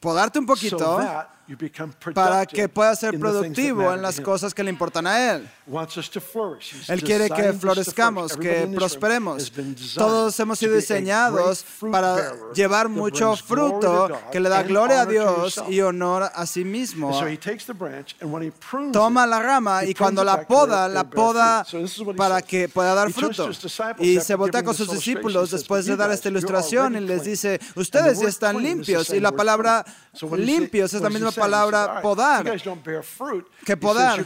podarte 0.00 0.38
un 0.38 0.46
poquito 0.46 1.00
para 2.14 2.46
que 2.46 2.68
pueda 2.68 2.94
ser 2.94 3.18
productivo 3.18 3.92
en 3.92 4.02
las 4.02 4.20
cosas 4.20 4.54
que 4.54 4.62
le 4.62 4.70
importan 4.70 5.06
a 5.06 5.32
Él. 5.32 5.50
Él 6.88 7.02
quiere 7.02 7.28
que 7.28 7.52
florezcamos, 7.52 8.36
que 8.36 8.70
prosperemos. 8.74 9.52
Todos 9.94 10.38
hemos 10.38 10.58
sido 10.58 10.74
diseñados 10.74 11.64
para 11.90 12.34
llevar 12.54 12.88
mucho 12.88 13.34
fruto 13.36 14.08
que 14.30 14.38
le 14.38 14.48
da 14.48 14.62
gloria 14.62 15.02
a 15.02 15.06
Dios 15.06 15.62
y 15.68 15.80
honor 15.80 16.30
a 16.32 16.46
sí 16.46 16.64
mismo. 16.64 17.20
Toma 18.92 19.26
la 19.26 19.40
rama 19.40 19.84
y 19.84 19.94
cuando 19.94 20.22
la 20.22 20.46
poda, 20.46 20.88
la 20.88 21.04
poda 21.10 21.66
para 22.16 22.42
que 22.42 22.68
pueda 22.68 22.94
dar 22.94 23.12
fruto. 23.12 23.50
Y 23.98 24.20
se 24.20 24.34
voltea 24.36 24.62
con 24.62 24.74
sus 24.74 24.90
discípulos 24.90 25.50
después 25.50 25.86
de 25.86 25.96
dar 25.96 26.10
esta 26.12 26.28
ilustración 26.28 26.96
y 26.96 27.00
les 27.00 27.24
dice, 27.24 27.60
ustedes 27.74 28.20
ya 28.20 28.28
están 28.28 28.62
limpios. 28.62 29.10
Y 29.10 29.20
la 29.20 29.32
palabra 29.32 29.84
limpios 30.36 30.94
es 30.94 31.02
la 31.02 31.10
misma 31.10 31.32
palabra 31.32 32.00
podar, 32.02 32.44
que 33.64 33.76
podar. 33.76 34.24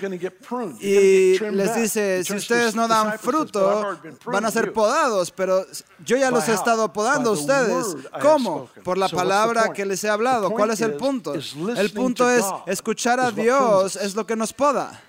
Y 1.35 1.51
les 1.51 1.75
dice, 1.75 2.25
si 2.25 2.35
ustedes 2.35 2.75
no 2.75 2.89
dan 2.89 3.19
fruto, 3.19 3.99
van 4.25 4.45
a 4.45 4.51
ser 4.51 4.73
podados, 4.73 5.31
pero 5.31 5.67
yo 6.05 6.17
ya 6.17 6.31
los 6.31 6.49
he 6.49 6.55
estado 6.55 6.93
podando 6.93 7.31
a 7.31 7.33
ustedes. 7.33 7.87
¿Cómo? 8.21 8.69
Por 8.83 8.99
la 8.99 9.09
palabra 9.09 9.73
que 9.73 9.85
les 9.85 10.03
he 10.05 10.09
hablado. 10.09 10.51
¿Cuál 10.51 10.71
es 10.71 10.81
el 10.81 10.95
punto? 10.95 11.35
El 11.35 11.93
punto 11.93 12.31
es 12.31 12.45
escuchar 12.67 13.21
a 13.21 13.31
Dios 13.31 13.97
es 13.97 14.15
lo 14.15 14.27
que 14.27 14.37
nos 14.37 14.53
poda. 14.53 15.01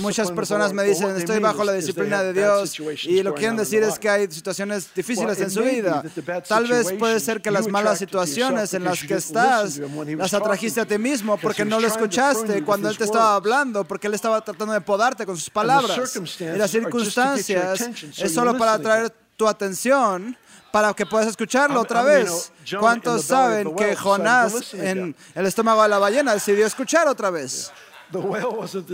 Muchas 0.00 0.30
personas 0.30 0.72
me 0.72 0.84
dicen, 0.84 1.16
estoy 1.16 1.38
bajo 1.38 1.64
la 1.64 1.72
disciplina 1.72 2.22
de 2.22 2.32
Dios 2.32 2.78
y 3.04 3.22
lo 3.22 3.34
que 3.34 3.40
quieren 3.40 3.56
decir 3.56 3.82
es 3.82 3.98
que 3.98 4.08
hay 4.08 4.30
situaciones 4.30 4.92
difíciles 4.94 5.40
en 5.40 5.50
su 5.50 5.62
vida. 5.62 6.02
Tal 6.46 6.66
vez 6.66 6.92
puede 6.92 7.20
ser 7.20 7.40
que 7.40 7.50
las 7.50 7.68
malas 7.68 7.98
situaciones 7.98 8.74
en 8.74 8.84
las 8.84 9.02
que 9.02 9.14
estás 9.14 9.78
las 9.78 10.34
atrajiste 10.34 10.80
a 10.80 10.86
ti 10.86 10.98
mismo 10.98 11.36
porque 11.38 11.64
no 11.64 11.80
lo 11.80 11.86
escuchaste 11.86 12.62
cuando 12.64 12.88
Él 12.88 12.96
te 12.96 13.04
estaba 13.04 13.34
hablando, 13.34 13.84
porque 13.84 14.06
Él 14.06 14.14
estaba 14.14 14.40
tratando 14.40 14.72
de 14.72 14.80
podarte 14.80 15.26
con 15.26 15.36
sus 15.36 15.50
palabras. 15.50 15.98
Y 16.38 16.58
las 16.58 16.70
circunstancias 16.70 17.88
es 18.16 18.34
solo 18.34 18.56
para 18.56 18.74
atraer 18.74 19.12
tu 19.36 19.48
atención 19.48 20.36
para 20.70 20.94
que 20.94 21.06
puedas 21.06 21.26
escucharlo 21.26 21.80
otra 21.80 22.02
vez. 22.02 22.52
¿Cuántos 22.78 23.24
saben 23.24 23.74
que 23.74 23.96
Jonás 23.96 24.74
en 24.74 25.16
el 25.34 25.46
estómago 25.46 25.82
de 25.82 25.88
la 25.88 25.98
ballena 25.98 26.34
decidió 26.34 26.66
escuchar 26.66 27.08
otra 27.08 27.30
vez? 27.30 27.72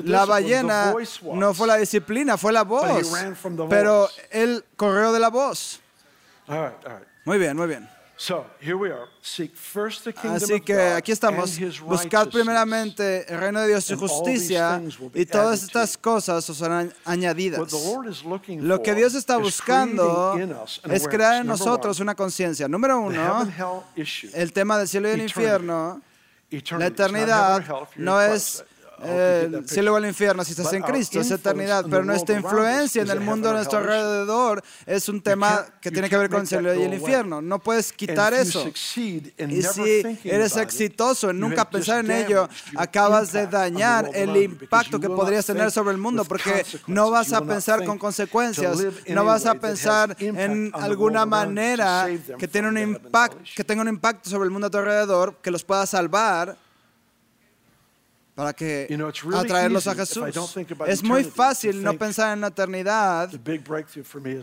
La 0.05 0.25
ballena 0.25 0.95
no 1.35 1.55
fue 1.55 1.67
la 1.67 1.77
disciplina, 1.77 2.37
fue 2.37 2.53
la 2.53 2.63
voz. 2.63 3.13
Pero 3.69 4.09
él 4.31 4.65
corrió 4.77 5.13
de 5.13 5.21
la 5.21 5.31
voz. 5.31 5.81
Muy 7.25 7.39
bien, 7.39 7.57
muy 7.57 7.67
bien. 7.67 7.89
Así 10.25 10.61
que 10.65 10.81
aquí 10.97 11.13
estamos. 11.13 11.59
Buscad 11.83 12.29
primeramente 12.29 13.31
el 13.31 13.39
reino 13.39 13.61
de 13.61 13.69
Dios 13.69 13.91
y 13.91 13.95
justicia 13.95 14.81
y 15.13 15.27
todas 15.27 15.63
estas 15.63 15.99
cosas 15.99 16.49
os 16.49 16.57
serán 16.57 16.93
añadidas. 17.05 17.71
Lo 18.61 18.83
que 18.83 18.95
Dios 18.95 19.15
está 19.15 19.37
buscando 19.37 20.35
es 20.85 21.07
crear 21.07 21.43
en 21.43 21.47
nosotros 21.47 22.01
una 22.01 22.15
conciencia. 22.15 22.69
Número 22.69 23.01
uno, 23.01 23.47
el 24.33 24.53
tema 24.53 24.79
del 24.79 24.89
cielo 24.89 25.09
y 25.09 25.13
el 25.13 25.23
infierno. 25.23 26.01
La 26.79 26.87
eternidad 26.87 27.65
no 27.97 28.21
es 28.23 28.65
el 29.05 29.69
cielo 29.69 29.95
o 29.95 29.99
el 29.99 30.07
infierno 30.07 30.45
si 30.45 30.53
estás 30.53 30.73
en 30.73 30.83
Cristo, 30.83 31.21
es 31.21 31.31
eternidad. 31.31 31.85
Pero 31.89 32.05
nuestra 32.05 32.37
influencia 32.37 33.03
en 33.03 33.11
el 33.11 33.21
mundo 33.21 33.51
a 33.51 33.55
nuestro 33.55 33.79
alrededor 33.79 34.63
es 34.87 35.09
un 35.09 35.21
tema 35.21 35.67
que 35.81 35.91
tiene 35.91 36.09
que 36.09 36.17
ver 36.17 36.31
con 36.31 36.41
el 36.41 36.47
cielo 36.47 36.75
y 36.75 36.83
el 36.83 36.95
infierno. 36.95 37.43
No 37.43 37.59
puedes 37.59 37.93
quitar 37.93 38.33
eso. 38.35 38.67
Y 38.67 39.63
si 39.63 40.21
eres 40.25 40.57
exitoso 40.57 41.31
en 41.31 41.41
nunca 41.41 41.69
pensar 41.69 42.05
en 42.05 42.11
ello, 42.11 42.49
acabas 42.77 43.33
de 43.33 43.47
dañar 43.47 44.11
el 44.15 44.37
impacto 44.37 45.01
que 45.01 45.09
podrías 45.09 45.47
tener 45.47 45.71
sobre 45.71 45.93
el 45.93 45.99
mundo 45.99 46.25
porque 46.25 46.65
no 46.87 47.11
vas 47.11 47.33
a 47.33 47.43
pensar 47.43 47.85
con 47.85 47.99
consecuencias, 47.99 48.79
no 49.09 49.25
vas 49.25 49.47
a 49.47 49.55
pensar 49.55 50.17
en 50.19 50.71
alguna 50.75 51.27
manera 51.27 52.09
que, 52.39 52.49
tiene 52.49 52.69
un 52.69 52.79
impacto, 52.79 53.39
que 53.55 53.65
tenga 53.65 53.83
un 53.83 53.89
impacto 53.89 54.31
sobre 54.31 54.47
el 54.47 54.51
mundo 54.51 54.69
a 54.69 54.71
tu 54.71 54.79
alrededor, 54.79 55.37
que 55.43 55.51
los 55.51 55.65
pueda 55.65 55.87
salvar 55.87 56.57
para 58.37 58.53
que 58.53 58.87
atraerlos 59.35 59.87
a 59.89 59.95
Jesús. 59.95 60.25
Es 60.87 61.03
muy 61.03 61.25
fácil 61.25 61.83
no 61.83 61.97
pensar 61.97 62.35
en 62.35 62.43
la 62.43 62.49
eternidad 62.49 63.31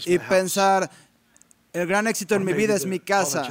y 0.06 0.18
pensar 0.18 0.89
el 1.72 1.88
gran 1.88 2.06
éxito 2.08 2.36
en 2.36 2.44
mi 2.44 2.54
vida 2.54 2.76
es 2.76 2.86
mi 2.86 3.00
casa, 3.00 3.48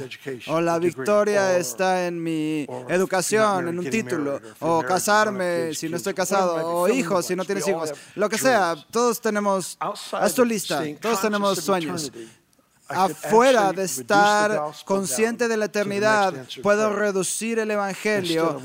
o 0.47 0.61
la 0.61 0.79
victoria 0.79 1.57
está 1.57 2.07
en 2.07 2.21
mi 2.21 2.65
educación, 2.89 3.69
en 3.69 3.79
un 3.79 3.89
título, 3.89 4.41
o 4.59 4.81
casarme 4.83 5.73
si 5.73 5.87
no 5.87 5.95
estoy 5.95 6.13
casado, 6.13 6.55
o 6.55 6.89
hijos 6.89 7.25
si 7.25 7.37
no 7.37 7.45
tienes 7.45 7.65
hijos, 7.67 7.93
lo 8.15 8.27
que 8.27 8.37
sea. 8.37 8.75
Todos 8.91 9.21
tenemos, 9.21 9.77
haz 9.79 10.33
tu 10.33 10.43
lista, 10.43 10.83
todos 10.99 11.21
tenemos 11.21 11.59
sueños 11.59 12.11
afuera 12.95 13.73
de 13.73 13.83
estar 13.83 14.71
consciente 14.85 15.47
de 15.47 15.57
la 15.57 15.65
eternidad, 15.65 16.33
puedo 16.61 16.93
reducir 16.93 17.59
el 17.59 17.71
Evangelio 17.71 18.61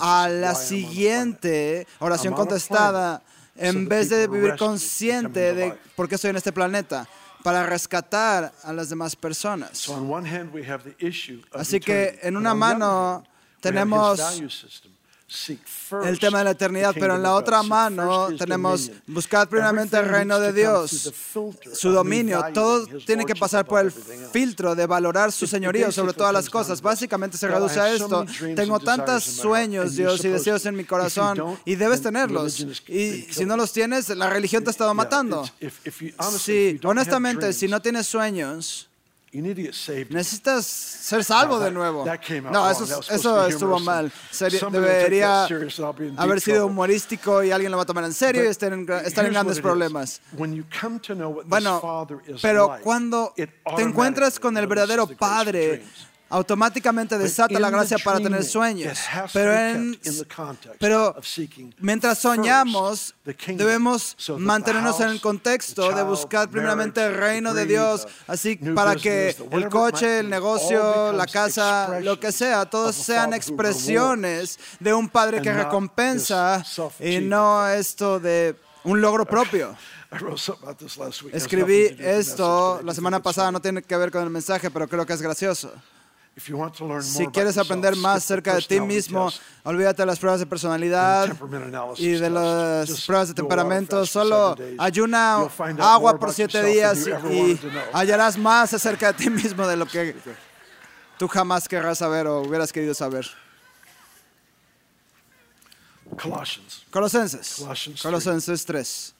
a 0.00 0.28
la 0.28 0.54
siguiente 0.54 1.86
oración 1.98 2.34
contestada 2.34 3.22
en 3.56 3.88
vez 3.88 4.10
de 4.10 4.26
vivir 4.26 4.56
consciente 4.56 5.54
de 5.54 5.74
por 5.96 6.08
qué 6.08 6.16
estoy 6.16 6.30
en 6.30 6.36
este 6.36 6.52
planeta 6.52 7.08
para 7.42 7.66
rescatar 7.66 8.52
a 8.62 8.72
las 8.72 8.88
demás 8.88 9.14
personas. 9.14 9.86
Así 11.52 11.78
que 11.78 12.18
en 12.22 12.36
una 12.36 12.54
mano 12.54 13.22
tenemos 13.60 14.18
el 16.04 16.18
tema 16.18 16.38
de 16.38 16.44
la 16.44 16.50
eternidad, 16.52 16.94
pero 16.98 17.16
en 17.16 17.22
la 17.22 17.34
otra 17.34 17.62
mano 17.62 18.28
tenemos 18.36 18.90
buscar 19.06 19.48
primeramente 19.48 19.96
el 19.96 20.08
reino 20.08 20.38
de 20.38 20.52
Dios, 20.52 21.12
su 21.72 21.90
dominio. 21.90 22.44
Todo 22.52 22.86
tiene 23.04 23.24
que 23.24 23.34
pasar 23.34 23.66
por 23.66 23.80
el 23.80 23.92
filtro 23.92 24.74
de 24.74 24.86
valorar 24.86 25.32
su 25.32 25.46
señorío 25.46 25.92
sobre 25.92 26.12
todas 26.12 26.32
las 26.32 26.48
cosas. 26.48 26.80
Básicamente 26.80 27.36
se 27.36 27.48
reduce 27.48 27.80
a 27.80 27.92
esto. 27.92 28.24
Tengo 28.56 28.80
tantos 28.80 29.24
sueños, 29.24 29.96
Dios, 29.96 30.24
y 30.24 30.28
deseos 30.28 30.64
en 30.66 30.76
mi 30.76 30.84
corazón, 30.84 31.58
y 31.64 31.74
debes 31.74 32.02
tenerlos. 32.02 32.66
Y 32.88 33.22
si 33.30 33.44
no 33.44 33.56
los 33.56 33.72
tienes, 33.72 34.08
la 34.10 34.30
religión 34.30 34.64
te 34.64 34.70
ha 34.70 34.72
estado 34.72 34.94
matando. 34.94 35.44
Sí, 36.38 36.80
honestamente, 36.84 37.52
si 37.52 37.68
no 37.68 37.80
tienes 37.80 38.06
sueños, 38.06 38.88
Necesitas 40.10 40.64
ser 40.66 41.24
salvo 41.24 41.58
de 41.58 41.70
nuevo. 41.70 42.04
No, 42.52 42.70
eso, 42.70 42.84
eso 43.10 43.46
estuvo 43.46 43.78
mal. 43.80 44.12
debería 44.70 45.46
haber 46.16 46.40
sido 46.40 46.66
humorístico 46.66 47.42
y 47.42 47.50
alguien 47.50 47.70
lo 47.70 47.76
va 47.76 47.82
a 47.82 47.86
tomar 47.86 48.04
en 48.04 48.12
serio 48.12 48.44
y 48.44 48.46
estar 48.46 48.72
en, 48.72 48.86
estar 49.04 49.24
en 49.24 49.32
grandes 49.32 49.60
problemas. 49.60 50.20
Bueno, 51.46 52.16
pero 52.40 52.76
cuando 52.82 53.32
te 53.34 53.82
encuentras 53.82 54.38
con 54.38 54.56
el 54.56 54.66
verdadero 54.66 55.06
Padre, 55.06 55.82
automáticamente 56.28 57.18
desata 57.18 57.58
la 57.60 57.70
gracia 57.70 57.98
para 57.98 58.18
tener 58.18 58.44
sueños. 58.44 58.98
Pero, 59.32 59.52
pero 60.78 61.16
mientras 61.78 62.18
soñamos, 62.18 63.14
debemos 63.46 64.16
mantenernos 64.38 65.00
en 65.00 65.10
el 65.10 65.20
contexto 65.20 65.92
de 65.92 66.02
buscar 66.02 66.48
primeramente 66.48 67.04
el 67.04 67.14
reino 67.14 67.54
de 67.54 67.66
Dios, 67.66 68.06
así 68.26 68.56
para 68.56 68.96
que 68.96 69.36
el 69.50 69.68
coche, 69.68 70.20
el 70.20 70.30
negocio, 70.30 71.12
la 71.12 71.26
casa, 71.26 72.00
lo 72.00 72.18
que 72.18 72.32
sea, 72.32 72.66
todos 72.66 72.96
sean 72.96 73.32
expresiones 73.34 74.58
de 74.80 74.92
un 74.94 75.08
Padre 75.08 75.40
que 75.40 75.52
recompensa 75.52 76.64
y 77.00 77.18
no 77.18 77.68
esto 77.68 78.18
de 78.18 78.56
un 78.84 79.00
logro 79.00 79.24
propio. 79.24 79.76
Escribí 81.32 81.96
esto 81.98 82.80
la 82.84 82.94
semana 82.94 83.20
pasada, 83.20 83.50
no 83.50 83.60
tiene 83.60 83.82
que 83.82 83.96
ver 83.96 84.10
con 84.10 84.22
el 84.22 84.30
mensaje, 84.30 84.70
pero 84.70 84.86
creo 84.88 85.04
que 85.04 85.12
es 85.12 85.22
gracioso. 85.22 85.72
Si 87.02 87.26
quieres 87.28 87.56
aprender 87.58 87.94
más 87.96 88.24
acerca 88.24 88.56
de 88.56 88.62
ti 88.62 88.80
mismo, 88.80 89.30
olvídate 89.62 90.02
de 90.02 90.06
las 90.06 90.18
pruebas 90.18 90.40
de 90.40 90.46
personalidad 90.46 91.32
y 91.96 92.08
de 92.08 92.28
las 92.28 93.02
pruebas 93.02 93.28
de 93.28 93.34
temperamento. 93.34 94.04
Solo 94.04 94.56
ayuna 94.78 95.48
agua 95.78 96.18
por 96.18 96.32
siete 96.32 96.62
días 96.64 97.06
y 97.30 97.58
hallarás 97.92 98.36
más 98.36 98.74
acerca 98.74 99.12
de 99.12 99.18
ti 99.24 99.30
mismo 99.30 99.66
de 99.66 99.76
lo 99.76 99.86
que 99.86 100.16
tú 101.18 101.28
jamás 101.28 101.68
querrás 101.68 101.98
saber 101.98 102.26
o 102.26 102.40
hubieras 102.40 102.72
querido 102.72 102.94
saber. 102.94 103.26
Colosenses. 106.90 107.64
Colosenses 108.02 108.64
3. 108.64 109.13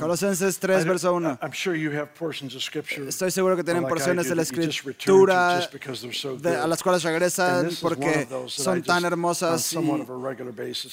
Colosenses 0.00 0.58
3, 0.58 0.84
verso 0.86 1.12
1. 1.14 1.38
Estoy 3.08 3.30
seguro 3.30 3.56
que 3.56 3.62
tienen 3.62 3.86
porciones 3.86 4.28
de 4.28 4.34
la 4.34 4.42
escritura 4.42 5.58
a 5.58 6.66
las 6.66 6.82
cuales 6.82 7.02
regresan 7.02 7.68
porque 7.82 8.26
son 8.46 8.82
tan 8.82 9.04
hermosas. 9.04 9.76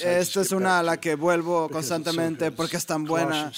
esta 0.01 0.41
es 0.41 0.51
una 0.51 0.79
a 0.79 0.83
la 0.83 0.97
que 0.97 1.15
vuelvo 1.15 1.69
constantemente 1.69 2.51
porque 2.51 2.77
es 2.77 2.85
tan 2.85 3.05
buena. 3.05 3.51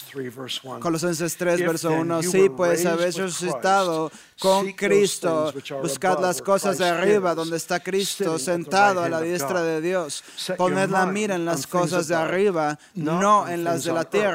Colosenses 0.79 1.35
3, 1.37 1.59
verso 1.61 1.91
1. 1.91 2.23
Sí, 2.23 2.49
pues 2.49 2.85
habéis 2.85 3.15
resucitado 3.15 4.11
con 4.39 4.71
Cristo. 4.73 5.53
Buscad 5.81 6.19
las 6.19 6.41
cosas 6.41 6.77
de 6.77 6.87
arriba 6.87 7.33
donde 7.33 7.57
está 7.57 7.79
Cristo 7.79 8.37
sentado 8.37 9.01
a 9.01 9.09
la 9.09 9.21
diestra 9.21 9.63
de 9.63 9.81
Dios. 9.81 10.23
Poned 10.55 10.89
la 10.89 11.07
mira 11.07 11.35
en 11.35 11.45
las 11.45 11.65
cosas 11.65 12.07
de 12.07 12.15
arriba, 12.15 12.77
no 12.93 13.47
en 13.47 13.63
las 13.63 13.83
de 13.83 13.93
la 13.93 14.03
tierra 14.03 14.34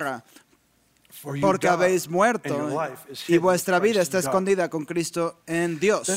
porque 1.40 1.68
habéis 1.68 2.08
muerto 2.08 2.80
y 3.28 3.38
vuestra 3.38 3.78
vida 3.78 4.00
está 4.00 4.18
escondida 4.18 4.70
con 4.70 4.84
Cristo 4.84 5.42
en 5.46 5.78
Dios. 5.78 6.08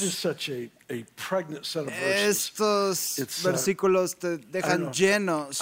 Estos 2.15 3.19
uh, 3.19 3.25
versículos 3.43 4.15
te 4.15 4.37
dejan 4.37 4.91
llenos. 4.91 5.59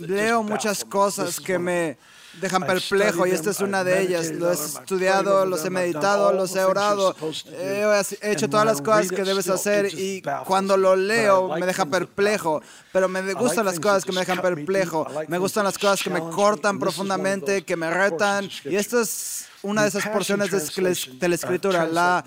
Leo 0.00 0.42
muchas 0.42 0.84
cosas 0.84 1.38
que 1.38 1.58
me 1.58 1.98
dejan 2.40 2.64
perplejo 2.64 3.26
y 3.26 3.30
esta 3.30 3.50
es 3.50 3.60
una 3.60 3.84
de 3.84 4.02
ellas. 4.02 4.30
Lo 4.32 4.50
he 4.50 4.54
estudiado, 4.54 5.46
los 5.46 5.64
he 5.64 5.70
meditado, 5.70 6.32
los 6.32 6.54
he 6.56 6.64
orado, 6.64 7.14
he 7.60 8.32
hecho 8.32 8.48
todas 8.48 8.66
las 8.66 8.80
cosas 8.80 9.10
que 9.10 9.24
debes 9.24 9.48
hacer 9.48 9.86
y 9.92 10.22
cuando 10.46 10.76
lo 10.76 10.96
leo 10.96 11.48
me 11.56 11.66
deja 11.66 11.86
perplejo, 11.86 12.62
pero 12.92 13.08
me 13.08 13.34
gustan 13.34 13.64
las 13.64 13.80
cosas 13.80 14.04
que 14.04 14.12
me 14.12 14.20
dejan 14.20 14.40
perplejo, 14.40 15.06
me 15.28 15.38
gustan 15.38 15.64
las 15.64 15.78
cosas 15.78 16.02
que 16.02 16.10
me 16.10 16.20
cortan 16.20 16.78
profundamente, 16.78 17.64
que 17.64 17.76
me 17.76 17.90
retan 17.90 18.48
y 18.64 18.76
esta 18.76 19.00
es 19.00 19.46
una 19.62 19.82
de 19.82 19.88
esas 19.88 20.06
porciones 20.08 20.50
de 20.50 21.28
la 21.28 21.34
escritura, 21.34 21.86
la 21.86 22.24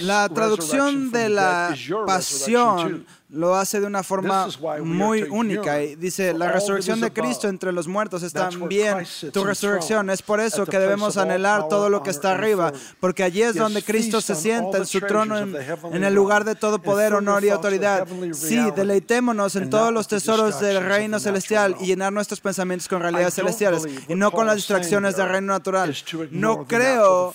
la 0.00 0.28
traducción 0.28 1.10
de 1.12 1.28
la 1.28 1.74
pasión 2.06 3.06
lo 3.32 3.54
hace 3.56 3.80
de 3.80 3.86
una 3.86 4.02
forma 4.02 4.46
muy 4.82 5.22
única 5.22 5.82
y 5.82 5.96
dice, 5.96 6.34
la 6.34 6.52
resurrección 6.52 7.00
de 7.00 7.10
Cristo 7.12 7.48
entre 7.48 7.72
los 7.72 7.88
muertos 7.88 8.22
es 8.22 8.32
también 8.32 9.06
tu 9.32 9.44
resurrección. 9.44 10.10
Es 10.10 10.20
por 10.22 10.40
eso 10.40 10.66
que 10.66 10.78
debemos 10.78 11.16
anhelar 11.16 11.68
todo 11.68 11.88
lo 11.88 12.02
que 12.02 12.10
está 12.10 12.32
arriba, 12.32 12.72
porque 13.00 13.22
allí 13.22 13.42
es 13.42 13.54
donde 13.54 13.82
Cristo 13.82 14.20
se 14.20 14.34
sienta 14.34 14.78
en 14.78 14.86
su 14.86 15.00
trono 15.00 15.38
en, 15.38 16.04
el 16.04 16.14
lugar 16.14 16.44
de 16.44 16.54
todo 16.54 16.80
poder, 16.80 17.14
honor 17.14 17.44
y 17.44 17.48
autoridad. 17.48 18.06
Sí, 18.32 18.70
deleitémonos 18.76 19.56
en 19.56 19.70
todos 19.70 19.92
los 19.92 20.08
tesoros 20.08 20.60
del 20.60 20.84
reino 20.84 21.18
celestial 21.18 21.76
y 21.80 21.86
llenar 21.86 22.12
nuestros 22.12 22.40
pensamientos 22.40 22.86
con 22.86 23.00
realidades 23.00 23.34
celestiales 23.34 23.84
y 24.08 24.14
no 24.14 24.30
con 24.30 24.46
las 24.46 24.56
distracciones 24.56 25.16
del 25.16 25.28
reino 25.28 25.52
natural. 25.52 25.94
No 26.30 26.66
creo 26.66 27.34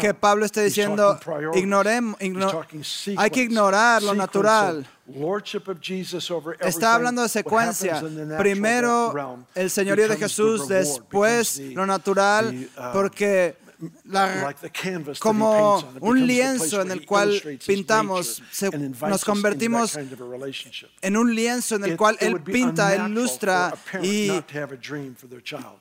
que 0.00 0.14
Pablo 0.14 0.46
esté 0.46 0.64
diciendo, 0.64 1.18
ignoremos, 1.54 2.16
hay 3.16 3.30
que 3.30 3.42
ignorar 3.42 4.02
lo 4.02 4.14
natural. 4.14 4.86
Está 6.60 6.94
hablando 6.94 7.22
de 7.22 7.28
secuencia. 7.28 8.02
Primero 8.38 9.46
el 9.54 9.70
señorío 9.70 10.08
de 10.08 10.16
Jesús, 10.16 10.66
después 10.68 11.58
lo 11.58 11.86
natural, 11.86 12.68
uh, 12.76 12.92
como 15.18 15.84
un 16.00 16.26
lienzo 16.26 16.82
en 16.82 16.90
el 16.90 17.04
cual 17.04 17.40
pintamos, 17.66 18.42
nos 19.08 19.24
convertimos 19.24 19.96
en 21.02 21.16
un 21.16 21.34
lienzo 21.34 21.76
en 21.76 21.84
el 21.84 21.96
cual 21.96 22.16
Él 22.20 22.40
pinta, 22.40 22.94
Él 22.94 23.10
ilustra 23.10 23.74
y, 24.02 24.30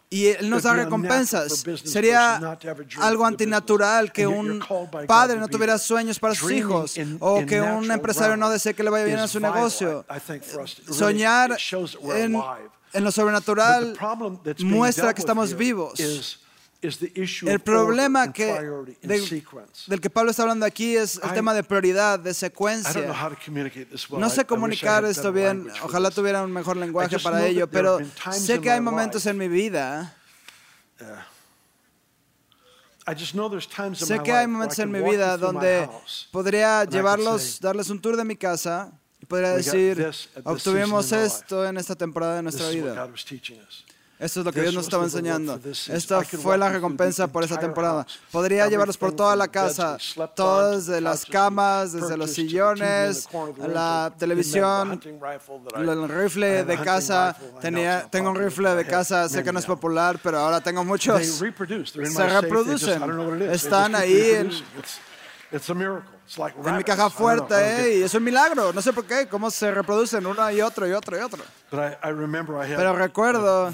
y 0.09 0.25
Él 0.27 0.49
nos 0.49 0.63
da 0.63 0.73
recompensas. 0.73 1.63
Sería 1.83 2.57
algo 2.99 3.25
antinatural 3.25 4.11
que 4.11 4.27
un 4.27 4.63
padre 5.07 5.39
no 5.39 5.47
tuviera 5.47 5.77
sueños 5.77 6.19
para 6.19 6.35
sus 6.35 6.51
hijos 6.51 6.95
o 7.19 7.45
que 7.45 7.61
un 7.61 7.89
empresario 7.91 8.37
no 8.37 8.49
desee 8.49 8.73
que 8.73 8.83
le 8.83 8.89
vaya 8.89 9.05
bien 9.05 9.19
a 9.19 9.27
su 9.27 9.39
negocio. 9.39 10.05
Soñar 10.89 11.57
en, 12.15 12.41
en 12.93 13.03
lo 13.03 13.11
sobrenatural 13.11 13.97
muestra 14.59 15.13
que 15.13 15.21
estamos 15.21 15.55
vivos. 15.55 16.39
El 16.83 17.59
problema 17.61 18.33
que, 18.33 18.53
del 19.01 20.01
que 20.01 20.09
Pablo 20.09 20.31
está 20.31 20.43
hablando 20.43 20.65
aquí 20.65 20.97
es 20.97 21.19
el 21.23 21.33
tema 21.33 21.53
de 21.53 21.63
prioridad, 21.63 22.19
de 22.19 22.33
secuencia. 22.33 22.91
No 24.11 24.29
sé 24.29 24.45
comunicar 24.45 25.05
esto 25.05 25.31
bien, 25.31 25.67
ojalá 25.81 26.11
tuviera 26.11 26.43
un 26.43 26.51
mejor 26.51 26.75
lenguaje 26.77 27.17
para 27.19 27.45
ello, 27.45 27.67
pero 27.69 27.99
sé 28.31 28.59
que 28.59 28.69
hay 28.69 28.81
momentos 28.81 29.25
en 29.25 29.37
mi 29.37 29.47
vida. 29.47 30.13
Sé 33.95 34.19
que 34.23 34.31
hay 34.31 34.47
momentos 34.47 34.79
en 34.79 34.91
mi 34.91 35.01
vida 35.01 35.37
donde 35.37 35.89
podría 36.31 36.83
llevarlos, 36.85 37.59
darles 37.59 37.89
un 37.89 37.99
tour 38.01 38.15
de 38.17 38.23
mi 38.25 38.35
casa 38.35 38.91
y 39.21 39.25
podría 39.25 39.51
decir, 39.51 40.09
obtuvimos 40.43 41.11
esto 41.11 41.65
en 41.65 41.77
esta 41.77 41.95
temporada 41.95 42.37
de 42.37 42.43
nuestra 42.43 42.69
vida. 42.69 43.09
Esto 44.23 44.39
es 44.39 44.45
lo 44.45 44.53
que 44.53 44.61
Dios 44.61 44.73
nos 44.73 44.85
estaba 44.85 45.03
enseñando. 45.03 45.59
Esta 45.89 46.23
fue 46.23 46.57
la 46.57 46.69
recompensa 46.69 47.27
por 47.27 47.43
esa 47.43 47.57
temporada. 47.57 48.07
Podría 48.31 48.67
llevarlos 48.67 48.97
por 48.97 49.11
toda 49.11 49.35
la 49.35 49.49
casa, 49.49 49.97
todas 50.33 50.85
de 50.85 51.01
las 51.01 51.25
camas, 51.25 51.91
desde 51.91 52.15
los 52.15 52.31
sillones, 52.31 53.27
la 53.67 54.13
televisión, 54.17 55.01
el 55.75 56.09
rifle 56.09 56.63
de 56.63 56.77
casa. 56.79 57.35
Tenía, 57.59 58.07
tengo 58.09 58.29
un 58.29 58.37
rifle 58.37 58.75
de 58.75 58.85
casa, 58.85 59.27
sé 59.27 59.43
que 59.43 59.51
no 59.51 59.59
es 59.59 59.65
popular, 59.65 60.17
pero 60.23 60.39
ahora 60.39 60.61
tengo 60.61 60.85
muchos. 60.85 61.21
Se 61.25 62.29
reproducen. 62.29 63.51
Están 63.51 63.95
ahí. 63.95 64.31
En, 64.31 64.51
en 66.65 66.77
mi 66.77 66.83
caja 66.83 67.09
fuerte, 67.09 67.55
¿eh? 67.55 67.97
y 67.99 68.03
es 68.03 68.13
un 68.13 68.23
milagro. 68.23 68.73
No 68.73 68.81
sé 68.81 68.93
por 68.93 69.05
qué, 69.05 69.27
cómo 69.27 69.51
se 69.51 69.71
reproducen 69.71 70.25
uno 70.25 70.51
y 70.51 70.61
otro 70.61 70.87
y 70.87 70.91
otro 70.91 71.17
y 71.17 71.21
otro. 71.21 71.43
Pero 71.69 72.95
recuerdo 72.95 73.71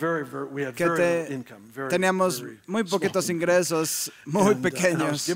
que 0.76 1.44
teníamos 1.90 2.44
muy 2.68 2.84
poquitos 2.84 3.30
ingresos, 3.30 4.12
muy 4.26 4.56
pequeños, 4.56 5.30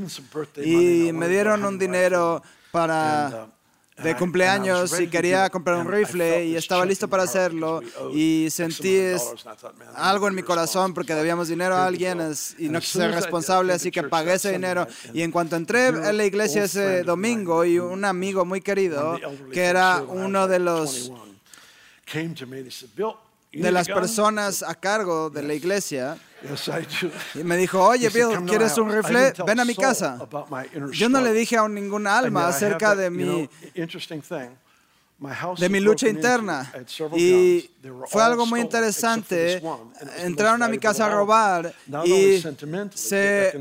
y 0.58 1.12
me 1.13 1.28
dieron 1.28 1.65
un 1.65 1.78
dinero 1.78 2.41
para 2.71 3.47
uh, 3.47 3.62
de 4.01 4.15
cumpleaños 4.15 4.99
y 4.99 5.08
quería 5.08 5.49
comprar 5.49 5.77
un 5.77 5.91
rifle 5.91 6.45
y 6.45 6.56
estaba 6.56 6.86
listo 6.86 7.08
para 7.08 7.23
hacerlo. 7.23 7.82
y 8.13 8.47
sentí 8.49 8.99
algo 9.95 10.27
en 10.27 10.36
mi 10.36 10.43
corazón 10.43 10.93
porque 10.93 11.13
debíamos 11.13 11.47
dinero 11.47 11.75
a 11.75 11.86
alguien 11.86 12.19
y 12.58 12.69
no 12.69 12.79
quise 12.79 12.99
ser 12.99 13.12
responsable, 13.12 13.73
así 13.73 13.91
que 13.91 14.03
pagué 14.03 14.34
ese 14.34 14.51
dinero. 14.51 14.88
Y 15.13 15.21
en 15.21 15.32
cuanto 15.32 15.56
entré 15.56 15.88
en 15.88 16.17
la 16.17 16.25
iglesia 16.25 16.63
ese 16.63 17.03
domingo 17.03 17.65
y 17.65 17.79
un 17.79 18.06
amigo 18.06 18.45
muy 18.45 18.62
querido, 18.62 19.19
que 19.51 19.65
era 19.65 20.01
uno 20.01 20.47
de 20.47 20.60
los 20.60 21.12
de 23.51 23.71
las 23.71 23.88
personas 23.88 24.63
a 24.63 24.75
cargo 24.75 25.29
de 25.29 25.43
la 25.43 25.53
iglesia, 25.53 26.17
y 27.36 27.43
me 27.43 27.58
dijo, 27.58 27.82
oye 27.84 28.10
Bill, 28.10 28.45
¿quieres 28.45 28.77
un 28.77 28.91
rifle? 28.91 29.34
Ven 29.45 29.60
a 29.60 29.65
mi 29.65 29.75
casa. 29.75 30.19
Yo 30.91 31.10
no 31.10 31.21
le 31.21 31.34
dije 31.34 31.58
a 31.58 31.67
ninguna 31.67 32.17
alma 32.17 32.47
acerca 32.47 32.95
de 32.95 33.10
mi, 33.10 33.49
de 35.58 35.69
mi 35.69 35.79
lucha 35.79 36.08
interna. 36.08 36.71
Y 37.15 37.69
fue 38.08 38.23
algo 38.23 38.45
muy 38.45 38.62
interesante. 38.62 39.62
Entraron 40.17 40.63
a 40.63 40.67
mi 40.67 40.77
casa 40.77 41.06
a 41.06 41.10
robar 41.10 41.73
y 42.06 42.41
se 42.93 43.53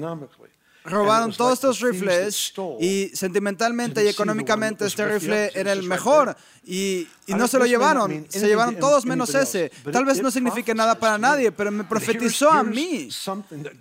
robaron 0.85 1.33
todos 1.33 1.55
estos 1.55 1.81
rifles 1.81 2.53
y 2.81 3.11
sentimentalmente 3.15 4.05
y 4.05 4.09
económicamente 4.09 4.87
este 4.87 5.07
rifle 5.07 5.51
era 5.55 5.73
el 5.73 5.83
mejor. 5.85 6.37
Y, 6.65 7.09
y 7.27 7.35
no 7.35 7.47
se 7.47 7.59
lo 7.59 7.67
llevaron, 7.67 8.27
se 8.29 8.47
llevaron 8.47 8.77
todos 8.77 9.07
menos 9.07 9.35
ese. 9.35 9.71
Tal 9.93 10.05
vez 10.05 10.21
no 10.21 10.31
signifique 10.31 10.75
nada 10.75 10.95
para 10.97 11.19
nadie, 11.19 11.53
pero 11.53 11.71
me 11.71 11.85
profetizó 11.85 12.51
a 12.51 12.63
mí 12.63 13.09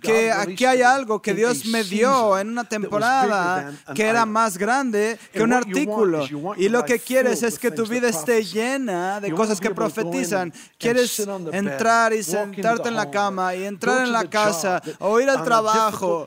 que 0.00 0.30
aquí 0.30 0.64
hay 0.64 0.82
algo 0.82 1.20
que 1.20 1.34
Dios 1.34 1.66
me 1.66 1.82
dio 1.82 2.38
en 2.38 2.50
una 2.50 2.64
temporada 2.64 3.72
que 3.94 4.04
era 4.04 4.24
más 4.26 4.56
grande 4.56 5.18
que 5.32 5.42
un 5.42 5.52
artículo. 5.52 6.24
Y 6.56 6.68
lo 6.68 6.84
que 6.84 6.98
quieres 6.98 7.42
es 7.42 7.58
que 7.58 7.70
tu 7.70 7.86
vida 7.86 8.08
esté 8.08 8.44
llena 8.44 9.20
de 9.20 9.32
cosas 9.32 9.60
que 9.60 9.70
profetizan. 9.70 10.52
Quieres 10.78 11.26
entrar 11.52 12.12
y 12.12 12.22
sentarte 12.22 12.88
en 12.88 12.96
la 12.96 13.10
cama 13.10 13.54
y 13.54 13.64
entrar 13.64 14.06
en 14.06 14.12
la 14.12 14.28
casa 14.28 14.80
o 14.98 15.20
ir 15.20 15.28
al 15.28 15.42
trabajo. 15.42 16.24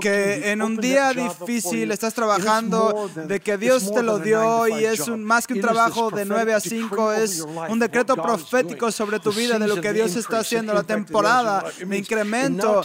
que 0.00 0.50
en 0.50 0.62
un 0.62 0.76
día 0.76 1.12
difícil 1.12 1.90
estás 1.90 2.12
trabajando, 2.12 3.10
de 3.14 3.40
que 3.40 3.56
Dios 3.56 3.92
te 3.92 4.02
lo 4.02 4.18
dio 4.18 4.68
y 4.68 4.84
es 4.84 5.08
más 5.08 5.46
que 5.46 5.53
un 5.54 5.60
trabajo 5.60 6.10
de 6.10 6.24
9 6.24 6.54
a 6.54 6.60
5, 6.60 7.12
es 7.12 7.40
un 7.68 7.78
decreto 7.78 8.16
profético 8.16 8.90
sobre 8.90 9.20
tu 9.20 9.32
vida 9.32 9.58
de 9.58 9.68
lo 9.68 9.80
que 9.80 9.92
Dios 9.92 10.16
está 10.16 10.40
haciendo, 10.40 10.74
la 10.74 10.82
temporada 10.82 11.64
de 11.78 11.96
incremento. 11.96 12.82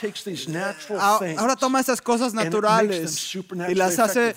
Ahora 1.38 1.56
toma 1.56 1.80
esas 1.80 2.02
cosas 2.02 2.34
naturales 2.34 3.36
y 3.68 3.76
las 3.76 4.00
hace 4.00 4.36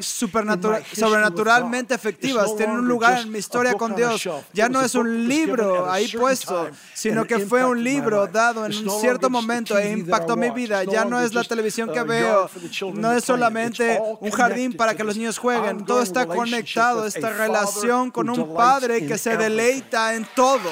sobrenaturalmente 0.00 1.94
efectivas. 1.94 2.56
Tienen 2.56 2.76
un 2.76 2.88
lugar 2.88 3.20
en 3.20 3.30
mi 3.32 3.38
historia 3.38 3.74
con 3.74 3.94
Dios. 3.94 4.28
Ya 4.52 4.68
no 4.68 4.80
es 4.80 4.94
un 4.94 5.28
libro 5.28 5.90
ahí 5.90 6.08
puesto, 6.08 6.70
sino 6.94 7.24
que 7.24 7.40
fue 7.40 7.64
un 7.64 7.82
libro 7.82 8.26
dado 8.26 8.66
en 8.66 8.76
un 8.76 9.00
cierto 9.00 9.30
momento 9.30 9.78
e 9.78 9.92
impactó 9.92 10.36
mi 10.36 10.50
vida. 10.50 10.84
Ya 10.84 11.04
no 11.04 11.20
es 11.20 11.34
la 11.34 11.44
televisión 11.44 11.92
que 11.92 12.02
veo, 12.02 12.48
no 12.94 13.12
es 13.12 13.24
solamente 13.24 14.00
un 14.20 14.30
jardín 14.30 14.72
para 14.74 14.94
que 14.94 15.04
los 15.04 15.16
niños 15.16 15.38
jueguen. 15.38 15.84
Todo 15.84 16.02
está 16.02 16.26
conectado, 16.26 17.06
esta 17.06 17.30
relación 17.30 17.55
con 18.12 18.28
un 18.30 18.54
padre 18.54 19.06
que 19.06 19.18
se 19.18 19.36
deleita 19.36 20.14
en 20.14 20.26
todo. 20.34 20.70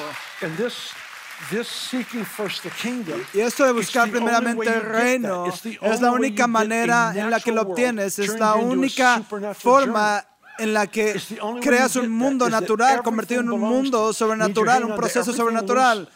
Y 3.33 3.39
esto 3.39 3.65
de 3.65 3.71
buscar 3.73 4.09
primeramente 4.09 4.67
el 4.67 4.81
reino 4.81 5.45
es 5.81 6.01
la 6.01 6.11
única 6.11 6.47
manera 6.47 7.13
en 7.15 7.29
la 7.29 7.39
que 7.39 7.51
lo 7.51 7.61
obtienes, 7.63 8.19
es 8.19 8.39
la 8.39 8.55
única 8.55 9.21
forma 9.53 10.25
en 10.57 10.73
la 10.73 10.87
que 10.87 11.21
creas 11.61 11.95
un 11.97 12.09
mundo 12.09 12.49
natural 12.49 13.03
convertido 13.03 13.41
en 13.41 13.51
un 13.51 13.59
mundo 13.59 14.13
sobrenatural, 14.13 14.85
un 14.85 14.95
proceso 14.95 15.33
sobrenatural. 15.33 16.09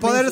Poder 0.00 0.30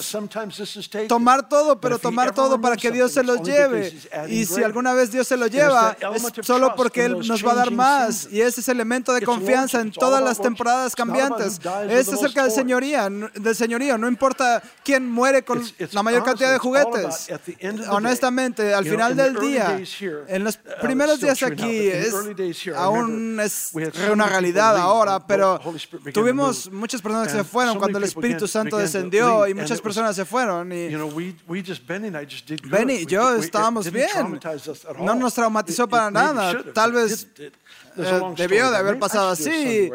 tomar 1.08 1.48
todo, 1.48 1.80
pero 1.80 1.98
tomar 1.98 2.34
todo 2.34 2.60
para 2.60 2.76
que 2.76 2.90
Dios 2.90 3.12
se 3.12 3.22
lo 3.22 3.42
lleve. 3.42 3.92
Y 4.28 4.44
si 4.44 4.62
alguna 4.62 4.92
vez 4.92 5.10
Dios 5.10 5.26
se 5.26 5.36
lo 5.36 5.46
lleva, 5.46 5.96
es 6.14 6.46
solo 6.46 6.74
porque 6.76 7.06
Él 7.06 7.26
nos 7.26 7.44
va 7.44 7.52
a 7.52 7.54
dar 7.54 7.70
más. 7.70 8.28
Y 8.30 8.42
ese 8.42 8.60
es 8.60 8.68
el 8.68 8.76
elemento 8.76 9.14
de 9.14 9.22
confianza 9.22 9.80
en 9.80 9.92
todas 9.92 10.22
las 10.22 10.40
temporadas 10.40 10.94
cambiantes. 10.94 11.58
Es 11.88 12.12
acerca 12.12 12.42
del 12.42 12.52
señoría, 12.52 13.08
del 13.08 13.56
señorío. 13.56 13.96
No 13.96 14.08
importa 14.08 14.62
quién 14.84 15.08
muere 15.08 15.42
con 15.42 15.64
la 15.92 16.02
mayor 16.02 16.22
cantidad 16.22 16.52
de 16.52 16.58
juguetes. 16.58 17.28
Honestamente, 17.88 18.74
al 18.74 18.84
final 18.84 19.16
del 19.16 19.36
día, 19.36 19.80
en 20.28 20.44
los 20.44 20.56
uh, 20.56 20.80
primeros 20.82 21.20
días 21.20 21.42
aquí, 21.42 21.88
es, 21.88 22.14
aún 22.76 23.40
es 23.40 23.72
una 24.12 24.26
realidad 24.26 24.76
ahora, 24.76 25.26
pero 25.26 25.60
tuvimos 26.12 26.70
muchas 26.70 27.00
personas 27.00 27.28
que 27.28 27.38
se 27.38 27.44
fueron 27.44 27.78
cuando 27.78 27.96
el 27.96 28.04
Espíritu 28.04 28.46
Santo 28.46 28.76
descendió 28.76 29.13
y 29.48 29.54
muchas 29.54 29.80
personas 29.80 30.16
se 30.16 30.24
fueron. 30.24 30.72
Y 30.72 30.94
Benny 32.64 32.94
y 32.94 33.06
yo 33.06 33.34
estábamos 33.36 33.90
bien. 33.90 34.40
No 34.98 35.14
nos 35.14 35.34
traumatizó 35.34 35.88
para 35.88 36.10
nada. 36.10 36.62
Tal 36.72 36.92
vez 36.92 37.28
eh, 37.96 38.20
debió 38.36 38.70
de 38.70 38.76
haber 38.76 38.98
pasado 38.98 39.30
así, 39.30 39.90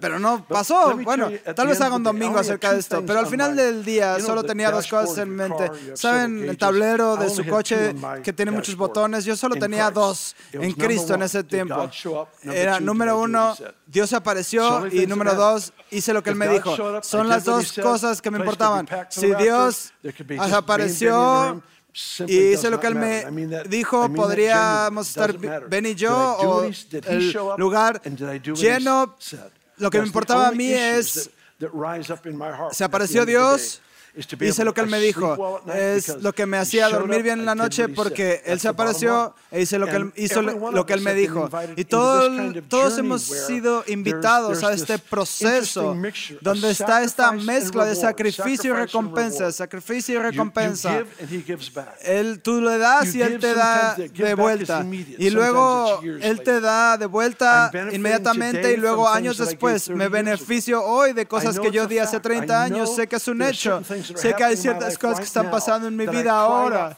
pero 0.00 0.18
no 0.18 0.44
pasó. 0.46 0.96
Bueno, 0.96 1.30
tal 1.54 1.68
vez 1.68 1.80
haga 1.80 1.96
un 1.96 2.02
domingo 2.02 2.38
acerca 2.38 2.72
de 2.72 2.80
esto, 2.80 3.04
pero 3.06 3.20
al 3.20 3.26
final 3.26 3.56
del 3.56 3.84
día 3.84 4.20
solo 4.20 4.42
tenía 4.42 4.70
dos 4.70 4.86
cosas 4.86 5.18
en 5.18 5.30
mente. 5.30 5.70
¿Saben 5.94 6.48
el 6.48 6.56
tablero 6.56 7.16
de 7.16 7.30
su 7.30 7.46
coche 7.46 7.94
que 8.22 8.32
tiene 8.32 8.50
muchos 8.50 8.76
botones? 8.76 9.24
Yo 9.24 9.36
solo 9.36 9.56
tenía 9.56 9.90
dos 9.90 10.36
en 10.52 10.72
Cristo 10.72 11.14
en 11.14 11.22
ese 11.22 11.44
tiempo. 11.44 11.90
Era 12.42 12.80
número 12.80 13.18
uno, 13.18 13.56
Dios 13.86 14.12
apareció 14.12 14.86
y 14.86 15.06
número 15.06 15.34
dos, 15.34 15.72
hice 15.90 16.12
lo 16.12 16.22
que 16.22 16.30
Él 16.30 16.36
me 16.36 16.48
dijo. 16.48 17.02
Son 17.02 17.28
las 17.28 17.44
dos 17.44 17.72
cosas 17.72 18.22
que 18.22 18.30
me 18.30 18.38
importaban. 18.38 18.88
Si 19.08 19.34
Dios 19.34 19.92
apareció 20.52 21.62
y 22.26 22.38
hice 22.52 22.70
lo 22.70 22.78
que 22.78 22.86
él 22.86 22.94
me 22.94 23.24
dijo, 23.68 24.12
podríamos 24.12 25.08
estar 25.08 25.36
Ben 25.68 25.86
y 25.86 25.94
yo 25.94 26.36
o 26.38 26.64
el 26.64 27.36
lugar 27.56 28.00
lleno. 28.54 29.16
Lo 29.78 29.90
que 29.90 30.00
me 30.00 30.06
importaba 30.06 30.48
a 30.48 30.52
mí 30.52 30.72
es, 30.72 31.30
se 32.72 32.84
apareció 32.84 33.24
Dios 33.24 33.80
Hice 34.40 34.64
lo 34.64 34.74
que 34.74 34.80
él 34.80 34.88
me 34.88 34.98
dijo. 35.00 35.62
Es 35.74 36.16
lo 36.20 36.32
que 36.32 36.46
me 36.46 36.56
hacía 36.56 36.88
dormir 36.88 37.22
bien 37.22 37.40
en 37.40 37.46
la 37.46 37.54
noche 37.54 37.88
porque 37.88 38.42
él 38.44 38.58
se 38.58 38.68
apareció 38.68 39.34
e 39.50 39.62
hice 39.62 39.78
lo 39.78 39.86
que 39.86 39.96
él, 39.96 40.12
hizo 40.16 40.42
lo 40.42 40.86
que 40.86 40.92
él 40.92 41.00
me 41.00 41.14
dijo. 41.14 41.48
Y 41.76 41.84
todos 41.84 42.98
hemos 42.98 43.22
sido 43.22 43.84
invitados 43.86 44.64
a 44.64 44.72
este 44.72 44.98
proceso 44.98 45.96
donde 46.40 46.70
está 46.70 47.02
esta 47.02 47.32
mezcla 47.32 47.84
de 47.84 47.94
sacrificio 47.94 48.72
y 48.72 48.76
recompensa, 48.76 49.52
sacrificio 49.52 50.18
y 50.18 50.22
recompensa. 50.22 51.04
Él, 52.02 52.40
tú 52.42 52.60
le 52.60 52.78
das 52.78 53.14
y 53.14 53.22
él 53.22 53.38
te 53.38 53.54
da 53.54 53.94
de 53.94 54.34
vuelta. 54.34 54.84
Y 55.18 55.30
luego 55.30 56.00
él 56.02 56.42
te 56.42 56.60
da 56.60 56.96
de 56.96 57.06
vuelta 57.06 57.70
inmediatamente 57.92 58.72
y 58.72 58.76
luego 58.76 59.08
años 59.08 59.38
después 59.38 59.88
me 59.90 60.08
beneficio 60.08 60.84
hoy 60.84 61.12
de 61.12 61.26
cosas 61.26 61.58
que 61.58 61.70
yo 61.70 61.86
di 61.86 61.98
hace 61.98 62.18
30 62.18 62.62
años. 62.64 62.94
Sé 62.96 63.06
que 63.06 63.16
es 63.16 63.28
un 63.28 63.42
hecho. 63.42 63.82
Sé 64.14 64.34
que 64.34 64.44
hay 64.44 64.56
ciertas 64.56 64.98
cosas 64.98 65.18
que 65.18 65.26
están 65.26 65.50
pasando 65.50 65.88
en 65.88 65.96
mi 65.96 66.06
vida 66.06 66.38
ahora, 66.38 66.96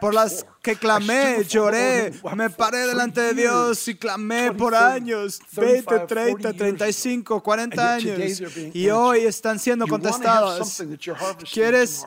por 0.00 0.14
las 0.14 0.46
que 0.62 0.76
clamé, 0.76 1.44
lloré, 1.44 2.12
me 2.34 2.50
paré 2.50 2.86
delante 2.86 3.20
de 3.20 3.34
Dios 3.34 3.86
y 3.88 3.96
clamé 3.96 4.52
por 4.52 4.74
años, 4.74 5.40
20, 5.52 6.00
30, 6.00 6.52
35, 6.52 7.42
40 7.42 7.94
años, 7.94 8.42
y 8.72 8.88
hoy 8.88 9.20
están 9.20 9.58
siendo 9.58 9.86
contestadas. 9.86 10.82
¿Quieres 11.52 12.06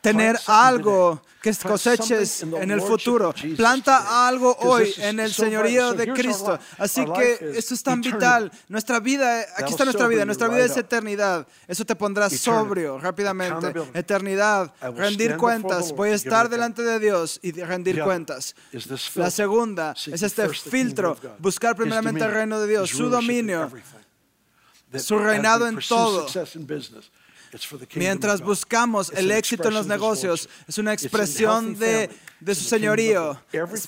tener 0.00 0.38
algo 0.46 1.22
que 1.40 1.54
coseches 1.54 2.42
en 2.42 2.70
el 2.70 2.80
futuro. 2.80 3.34
Planta 3.56 4.26
algo 4.26 4.56
hoy 4.60 4.92
en 4.98 5.20
el 5.20 5.32
señorío 5.32 5.92
de 5.92 6.12
Cristo. 6.12 6.58
Así 6.78 7.04
que 7.04 7.52
esto 7.54 7.74
es 7.74 7.82
tan 7.82 8.00
vital. 8.00 8.50
Nuestra 8.68 9.00
vida, 9.00 9.44
aquí 9.56 9.70
está 9.70 9.84
nuestra 9.84 10.08
vida. 10.08 10.24
Nuestra 10.24 10.48
vida 10.48 10.64
es 10.64 10.76
eternidad. 10.76 11.46
Eso 11.66 11.84
te 11.84 11.94
pondrá 11.94 12.28
sobrio 12.30 12.98
rápidamente. 12.98 13.72
Eternidad. 13.94 14.72
Rendir 14.96 15.36
cuentas. 15.36 15.92
Voy 15.92 16.10
a 16.10 16.14
estar 16.14 16.48
delante 16.48 16.82
de 16.82 16.98
Dios 16.98 17.38
y 17.42 17.52
rendir 17.52 18.02
cuentas. 18.02 18.54
La 19.14 19.30
segunda 19.30 19.94
es 20.06 20.22
este 20.22 20.48
filtro. 20.48 21.16
Buscar 21.38 21.76
primeramente 21.76 22.24
el 22.24 22.32
reino 22.32 22.60
de 22.60 22.66
Dios, 22.68 22.90
su 22.90 23.08
dominio, 23.08 23.70
su 24.98 25.18
reinado 25.18 25.66
en 25.66 25.78
todo. 25.86 26.26
Mientras 27.94 28.40
buscamos 28.40 29.10
el 29.14 29.30
éxito 29.30 29.68
en 29.68 29.74
los 29.74 29.86
negocios, 29.86 30.48
es 30.66 30.78
una 30.78 30.92
expresión 30.92 31.78
de, 31.78 32.10
de 32.40 32.54
su 32.54 32.64
señorío. 32.64 33.40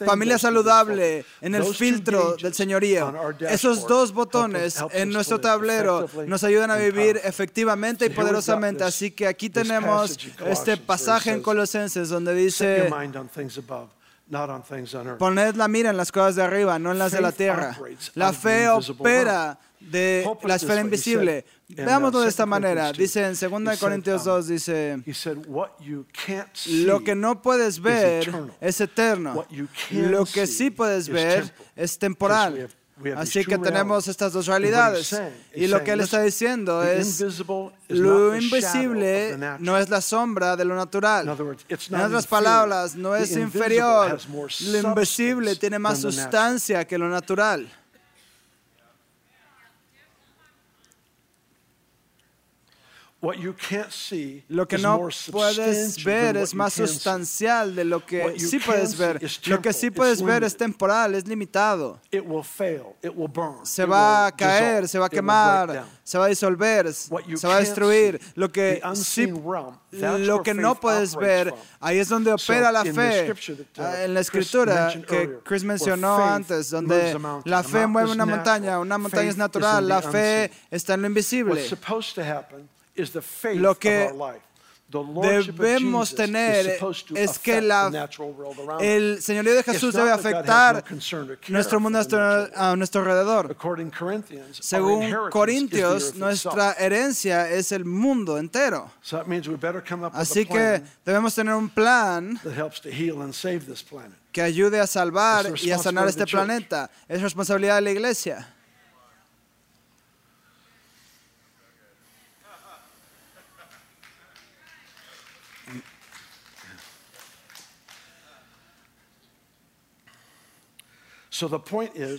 Familia 0.04 0.38
saludable 0.38 1.24
en 1.40 1.54
el 1.54 1.64
filtro 1.74 2.36
del 2.36 2.54
señorío. 2.54 3.12
Esos 3.48 3.86
dos 3.86 4.12
botones 4.12 4.76
en 4.92 5.10
nuestro 5.10 5.40
tablero 5.40 6.08
nos 6.26 6.44
ayudan 6.44 6.70
a 6.70 6.76
vivir 6.76 7.20
efectivamente 7.22 8.06
y 8.06 8.10
poderosamente. 8.10 8.84
Así 8.84 9.10
que 9.10 9.26
aquí 9.26 9.50
tenemos 9.50 10.18
este 10.46 10.76
pasaje 10.76 11.32
en 11.32 11.42
Colosenses 11.42 12.08
donde 12.08 12.34
dice... 12.34 12.90
Poned 15.18 15.56
la 15.56 15.66
mira 15.66 15.90
en 15.90 15.96
las 15.96 16.12
cosas 16.12 16.36
de 16.36 16.42
arriba, 16.44 16.78
no 16.78 16.92
en 16.92 16.98
las 16.98 17.10
de 17.10 17.20
la 17.20 17.32
tierra. 17.32 17.76
La 18.14 18.32
fe 18.32 18.68
opera 18.68 19.58
de 19.80 20.30
la 20.42 20.54
esfera 20.56 20.80
invisible. 20.80 21.44
Veámoslo 21.68 22.20
de 22.20 22.28
esta 22.28 22.46
manera. 22.46 22.92
Dice 22.92 23.26
en 23.26 23.34
2 23.34 23.78
Corintios 23.78 24.24
2, 24.24 24.44
um, 24.44 24.50
dice, 24.50 24.98
lo 26.66 27.02
que 27.02 27.14
no 27.14 27.42
puedes 27.42 27.80
ver 27.80 28.30
es 28.60 28.80
eterno. 28.80 29.46
Lo 29.90 30.24
que 30.26 30.46
sí 30.46 30.70
puedes 30.70 31.08
ver 31.08 31.52
es 31.76 31.98
temporal. 31.98 32.68
Así 33.16 33.44
que 33.44 33.58
tenemos 33.58 34.08
estas 34.08 34.32
dos 34.32 34.46
realidades. 34.46 35.18
Y 35.54 35.66
lo 35.66 35.82
que 35.82 35.92
él 35.92 36.00
está 36.00 36.22
diciendo 36.22 36.82
es, 36.82 37.22
lo 37.88 38.36
invisible 38.36 39.38
no 39.58 39.78
es 39.78 39.88
la 39.88 40.00
sombra 40.00 40.56
de 40.56 40.64
lo 40.64 40.74
natural. 40.74 41.28
En 41.68 42.00
otras 42.00 42.26
palabras, 42.26 42.94
no 42.94 43.16
es 43.16 43.36
inferior. 43.36 44.18
Lo 44.66 44.78
invisible 44.78 45.56
tiene 45.56 45.78
más 45.78 46.00
sustancia 46.00 46.86
que 46.86 46.98
lo 46.98 47.08
natural. 47.08 47.68
Lo 54.48 54.66
que 54.66 54.78
no 54.78 55.08
puedes 55.30 56.02
ver 56.04 56.36
es 56.38 56.54
más 56.54 56.72
sustancial 56.72 57.76
de 57.76 57.84
lo 57.84 58.04
que 58.04 58.38
sí 58.38 58.58
puedes 58.58 58.96
ver. 58.96 59.20
Lo 59.44 59.60
que 59.60 59.72
sí 59.74 59.90
puedes 59.90 60.22
ver 60.22 60.42
es 60.42 60.56
temporal, 60.56 61.14
es 61.14 61.28
limitado. 61.28 62.00
Se 63.62 63.84
va 63.84 64.26
a 64.26 64.32
caer, 64.32 64.88
se 64.88 64.98
va 64.98 65.06
a 65.06 65.10
quemar, 65.10 65.84
se 66.02 66.16
va 66.16 66.24
a 66.24 66.28
disolver, 66.28 66.92
se 66.94 67.46
va 67.46 67.56
a 67.56 67.60
destruir. 67.60 68.18
Lo 68.34 68.50
que 68.50 68.80
lo 69.92 70.42
que 70.42 70.54
no 70.54 70.80
puedes 70.80 71.14
ver, 71.14 71.52
ahí 71.78 71.98
es 71.98 72.08
donde 72.08 72.32
opera 72.32 72.72
la 72.72 72.84
fe. 72.84 73.32
Uh, 73.32 73.82
ah, 73.82 74.04
en 74.04 74.14
la 74.14 74.20
escritura 74.20 74.92
que 75.06 75.40
Chris 75.44 75.62
mencionó 75.62 76.24
antes, 76.24 76.70
donde 76.70 77.18
la 77.44 77.62
fe 77.62 77.86
mueve 77.86 78.12
una 78.12 78.24
montaña, 78.24 78.78
una 78.78 78.96
montaña 78.96 79.28
es 79.28 79.36
natural, 79.36 79.86
la 79.86 80.00
fe 80.00 80.50
está 80.70 80.94
en 80.94 81.02
lo 81.02 81.08
invisible 81.08 81.68
lo 83.54 83.78
que 83.78 84.10
debemos 84.90 86.14
tener 86.14 86.78
es 87.14 87.38
que 87.38 87.60
la, 87.60 88.08
el 88.80 89.22
señorío 89.22 89.54
de 89.54 89.62
Jesús 89.62 89.94
debe 89.94 90.10
afectar 90.10 90.84
nuestro 91.48 91.80
mundo 91.80 92.00
a 92.54 92.76
nuestro 92.76 93.00
alrededor. 93.00 93.56
Según 94.52 95.14
Corintios, 95.30 96.14
nuestra 96.16 96.72
herencia 96.72 97.48
es 97.50 97.72
el 97.72 97.84
mundo 97.84 98.36
entero. 98.38 98.90
Así 100.12 100.46
que 100.46 100.82
debemos 101.04 101.34
tener 101.34 101.54
un 101.54 101.68
plan 101.68 102.40
que 104.32 104.42
ayude 104.42 104.80
a 104.80 104.86
salvar 104.86 105.52
y 105.62 105.70
a 105.70 105.78
sanar 105.78 106.08
este 106.08 106.26
planeta. 106.26 106.90
Es 107.08 107.22
responsabilidad 107.22 107.76
de 107.76 107.80
la 107.82 107.90
iglesia. 107.90 108.54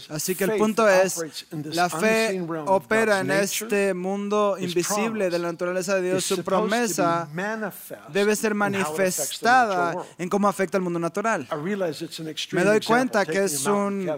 Así 0.10 0.36
que 0.36 0.44
el 0.46 0.58
punto 0.58 0.88
es, 0.88 1.46
la 1.52 1.90
fe 1.90 2.42
opera 2.66 3.20
en 3.20 3.32
este 3.32 3.94
mundo 3.94 4.58
invisible 4.60 5.30
de 5.30 5.40
la 5.40 5.52
naturaleza 5.52 5.96
de 5.96 6.12
Dios. 6.12 6.26
Su 6.26 6.44
promesa 6.44 7.28
debe 8.10 8.36
ser 8.36 8.56
manifestada 8.56 9.96
en 10.18 10.30
cómo 10.30 10.48
afecta 10.48 10.78
al 10.78 10.84
mundo 10.84 11.00
natural. 11.00 11.48
Me 12.52 12.64
doy 12.64 12.80
cuenta 12.82 13.26
que 13.26 13.44
es 13.46 13.66
un 13.66 14.10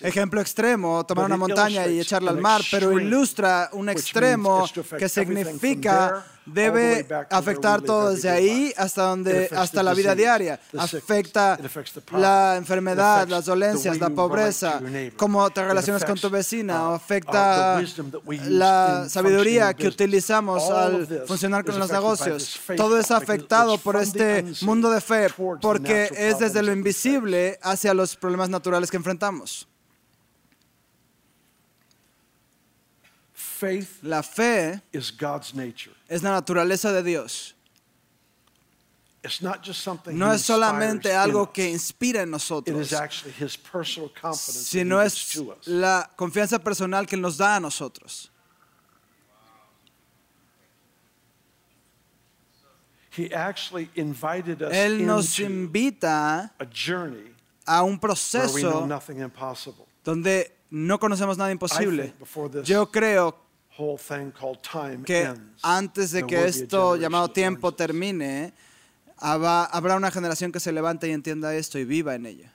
ejemplo 0.00 0.40
extremo 0.40 1.04
tomar 1.06 1.26
una 1.26 1.36
montaña 1.36 1.86
y 1.86 2.00
echarla 2.00 2.30
al 2.30 2.40
mar, 2.40 2.62
pero 2.70 2.98
ilustra 2.98 3.70
un 3.72 3.88
extremo 3.88 4.68
que 4.98 5.08
significa 5.08 6.24
debe 6.52 7.06
afectar 7.30 7.82
todo 7.82 8.10
desde 8.10 8.30
ahí 8.30 8.72
hasta 8.76 9.02
donde 9.02 9.48
hasta 9.54 9.82
la 9.82 9.94
vida 9.94 10.14
diaria. 10.14 10.60
Afecta 10.76 11.58
la 12.12 12.56
enfermedad, 12.56 13.28
las 13.28 13.44
dolencias, 13.44 13.98
la 13.98 14.10
pobreza, 14.10 14.80
cómo 15.16 15.48
te 15.50 15.64
relacionas 15.64 16.04
con 16.04 16.18
tu 16.18 16.30
vecina, 16.30 16.94
afecta 16.94 17.80
la 18.48 19.06
sabiduría 19.08 19.74
que 19.74 19.88
utilizamos 19.88 20.70
al 20.70 21.24
funcionar 21.26 21.64
con 21.64 21.78
los 21.78 21.90
negocios. 21.90 22.58
Todo 22.76 22.98
es 22.98 23.10
afectado 23.10 23.78
por 23.78 23.96
este 23.96 24.44
mundo 24.62 24.90
de 24.90 25.00
fe 25.00 25.28
porque 25.60 26.10
es 26.16 26.38
desde 26.38 26.62
lo 26.62 26.72
invisible 26.72 27.58
hacia 27.62 27.94
los 27.94 28.16
problemas 28.16 28.48
naturales 28.48 28.90
que 28.90 28.96
enfrentamos. 28.96 29.68
La 34.02 34.22
fe 34.22 34.82
es 34.92 36.22
la 36.22 36.30
naturaleza 36.30 36.92
de 36.92 37.02
Dios. 37.02 37.54
No 40.12 40.32
es 40.32 40.42
solamente 40.42 41.12
algo 41.12 41.52
que 41.52 41.68
inspira 41.68 42.22
en 42.22 42.30
nosotros, 42.30 42.88
sino 44.42 45.02
es 45.02 45.42
la 45.64 46.10
confianza 46.16 46.58
personal 46.58 47.06
que 47.06 47.16
nos 47.16 47.36
da 47.36 47.56
a 47.56 47.60
nosotros. 47.60 48.30
Él 54.70 55.04
nos 55.04 55.38
invita 55.40 56.54
a 57.66 57.82
un 57.82 57.98
proceso 57.98 58.88
donde 60.04 60.56
no 60.70 60.98
conocemos 61.00 61.36
nada 61.36 61.50
imposible. 61.50 62.14
Yo 62.62 62.90
creo 62.90 63.47
que 65.04 65.32
antes 65.62 66.10
de 66.10 66.26
que 66.26 66.46
esto 66.46 66.96
llamado 66.96 67.28
tiempo 67.30 67.72
termine, 67.72 68.52
habrá 69.16 69.96
una 69.96 70.10
generación 70.10 70.52
que 70.52 70.60
se 70.60 70.72
levante 70.72 71.08
y 71.08 71.12
entienda 71.12 71.54
esto 71.54 71.78
y 71.78 71.84
viva 71.84 72.14
en 72.14 72.26
ella. 72.26 72.52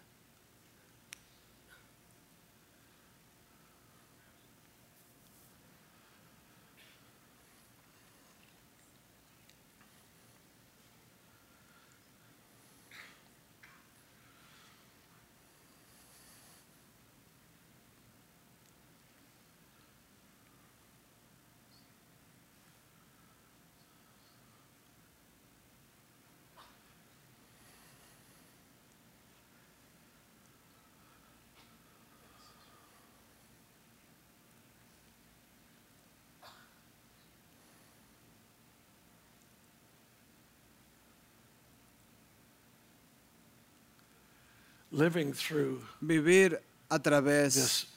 Vivir 46.02 46.60
a 46.90 47.00
través 47.00 47.88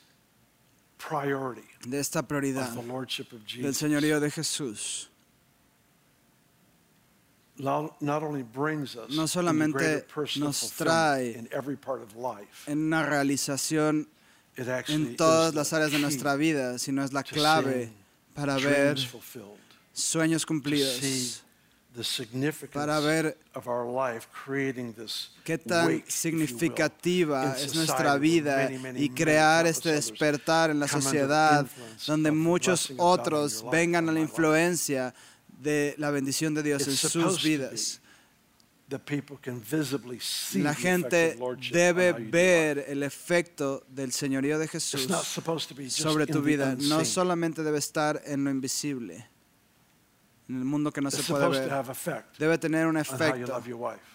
de 1.87 2.01
esta 2.01 2.23
prioridad 2.27 2.73
del 3.63 3.75
señorío 3.75 4.19
de 4.19 4.31
Jesús. 4.31 5.11
No 7.59 9.29
solamente 9.29 10.07
nos 10.37 10.73
trae 10.73 11.49
en 12.67 12.79
una 12.79 13.03
realización 13.03 14.09
en 14.57 15.17
todas 15.17 15.55
las 15.55 15.73
áreas 15.73 15.93
de 15.93 15.99
nuestra 15.99 16.37
vida, 16.37 16.79
sino 16.79 17.05
es 17.05 17.13
la 17.13 17.23
clave 17.23 17.93
para 18.35 18.57
ver 18.57 18.99
sueños 19.93 20.45
cumplidos, 20.45 21.43
para 22.73 23.01
ver 23.01 23.39
qué 25.45 25.59
tan 25.59 26.05
significativa 26.07 27.57
es 27.59 27.75
nuestra 27.75 28.19
vida 28.19 28.71
y 28.95 29.09
crear 29.11 29.67
este 29.67 29.93
despertar 29.93 30.71
en 30.71 30.81
la 30.81 30.89
sociedad 30.89 31.67
donde 32.07 32.31
muchos 32.31 32.93
otros 32.99 33.65
vengan 33.71 34.09
a 34.09 34.13
la 34.13 34.21
influencia 34.21 35.15
de 35.49 35.95
la 35.99 36.11
bendición 36.11 36.55
de 36.55 36.63
Dios 36.63 36.87
en 36.87 36.97
sus 36.97 37.43
vidas. 37.43 38.01
La 40.55 40.75
gente 40.75 41.39
debe 41.73 42.13
ver 42.13 42.85
el 42.87 43.03
efecto 43.03 43.85
del 43.89 44.13
señorío 44.13 44.59
de 44.59 44.69
Jesús 44.69 45.09
sobre 45.89 46.27
tu 46.27 46.43
vida. 46.43 46.77
No 46.79 47.05
solamente 47.05 47.63
debe 47.65 47.79
estar 47.79 48.23
en 48.27 48.45
lo 48.45 48.51
invisible 48.51 49.36
en 50.49 50.59
el 50.59 50.65
mundo 50.65 50.93
que 50.93 51.01
no 51.01 51.11
se 51.11 51.23
puede 51.23 51.49
ver, 51.49 51.85
debe 52.39 52.59
tener 52.59 52.87
un 52.87 52.97
efecto 52.97 53.63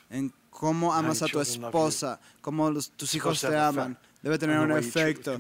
en 0.10 0.34
cómo 0.50 0.94
amas 0.94 1.22
a 1.22 1.28
tu 1.28 1.42
esposa, 1.42 2.20
cómo 2.42 2.72
tus 2.96 3.16
hijos 3.16 3.42
te 3.42 3.58
aman. 3.58 3.98
Debe 4.22 4.38
tener 4.38 4.60
un 4.60 4.72
efecto 4.72 5.40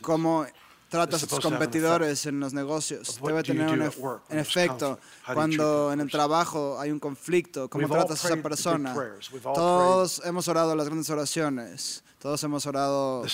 cómo 0.00 0.46
tratas 0.88 1.24
a 1.24 1.26
tus 1.26 1.40
competidores 1.40 2.26
en 2.26 2.38
los 2.40 2.52
negocios. 2.52 3.18
Debe 3.20 3.42
tener 3.42 3.68
un 3.68 4.38
efecto 4.38 4.98
cuando 5.32 5.92
en 5.92 6.00
el 6.00 6.10
trabajo 6.10 6.78
hay 6.78 6.90
un 6.90 7.00
conflicto, 7.00 7.68
cómo 7.68 7.88
tratas 7.88 8.24
a 8.24 8.28
esa 8.28 8.42
persona. 8.42 8.94
Todos 9.42 10.22
hemos 10.24 10.46
orado 10.48 10.76
las 10.76 10.86
grandes 10.86 11.10
oraciones. 11.10 12.04
Todos 12.18 12.42
hemos 12.44 12.64
orado 12.64 13.24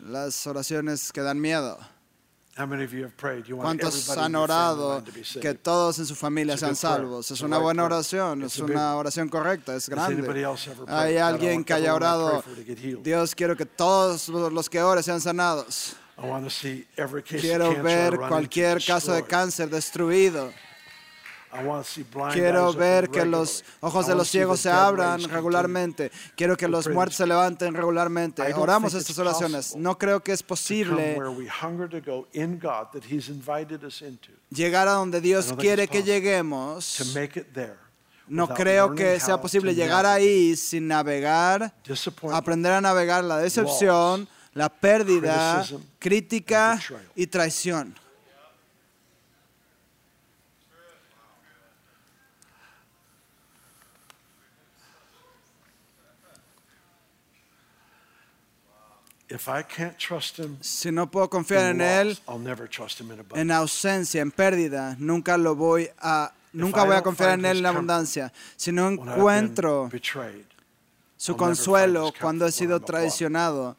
las 0.00 0.46
oraciones 0.46 1.12
que 1.12 1.20
dan 1.20 1.40
miedo. 1.40 1.78
¿Cuántos 3.56 4.10
han 4.10 4.34
orado 4.34 5.02
que 5.40 5.54
todos 5.54 5.98
en 5.98 6.06
su 6.06 6.14
familia 6.14 6.56
sean 6.58 6.76
salvos? 6.76 7.30
Es 7.30 7.40
una 7.40 7.56
buena 7.58 7.84
oración, 7.84 8.42
es 8.42 8.58
una 8.58 8.96
oración 8.96 9.28
correcta, 9.28 9.74
es 9.74 9.88
grande. 9.88 10.22
¿Hay 10.86 11.16
alguien 11.16 11.64
que 11.64 11.72
haya 11.72 11.94
orado, 11.94 12.44
Dios 13.02 13.34
quiero 13.34 13.56
que 13.56 13.64
todos 13.64 14.28
los 14.28 14.68
que 14.68 14.82
oren 14.82 15.02
sean 15.02 15.20
sanados? 15.20 15.96
Quiero 17.40 17.82
ver 17.82 18.18
cualquier 18.28 18.84
caso 18.84 19.12
de 19.14 19.24
cáncer 19.24 19.70
destruido. 19.70 20.52
Quiero 22.32 22.72
ver 22.72 23.10
que 23.10 23.24
los 23.26 23.62
ojos 23.80 24.06
de 24.06 24.14
los 24.14 24.28
ciegos 24.28 24.60
se 24.60 24.70
abran 24.70 25.22
regularmente. 25.24 26.10
Quiero 26.34 26.56
que 26.56 26.66
los 26.66 26.88
muertos 26.88 27.16
se 27.16 27.26
levanten 27.26 27.74
regularmente. 27.74 28.42
Oramos 28.54 28.94
estas 28.94 29.18
oraciones. 29.18 29.76
No 29.76 29.98
creo 29.98 30.20
que 30.22 30.32
es 30.32 30.42
posible 30.42 31.16
llegar 34.50 34.88
a 34.88 34.92
donde 34.92 35.20
Dios 35.20 35.52
quiere 35.58 35.88
que 35.88 36.02
lleguemos. 36.02 37.14
No 38.28 38.48
creo 38.48 38.94
que 38.94 39.20
sea 39.20 39.40
posible 39.40 39.74
llegar 39.74 40.06
ahí 40.06 40.56
sin 40.56 40.88
navegar, 40.88 41.74
aprender 42.32 42.72
a 42.72 42.80
navegar 42.80 43.24
la 43.24 43.36
decepción, 43.38 44.26
la 44.54 44.68
pérdida, 44.70 45.64
crítica 45.98 46.80
y 47.14 47.26
traición. 47.26 47.94
Si 60.60 60.92
no 60.92 61.10
puedo 61.10 61.28
confiar 61.30 61.70
en 61.70 61.80
Él, 61.80 62.18
en 63.34 63.50
ausencia, 63.50 64.20
en 64.20 64.30
pérdida, 64.30 64.96
nunca 64.98 65.36
lo 65.38 65.54
voy 65.54 65.88
a, 65.98 66.32
nunca 66.52 66.84
voy 66.84 66.96
a 66.96 67.02
confiar 67.02 67.38
en 67.38 67.44
Él 67.46 67.58
en 67.58 67.66
abundancia. 67.66 68.32
Si 68.56 68.72
no 68.72 68.88
encuentro 68.88 69.90
su 71.16 71.36
consuelo 71.36 72.12
cuando 72.20 72.46
he 72.46 72.52
sido 72.52 72.80
traicionado, 72.80 73.76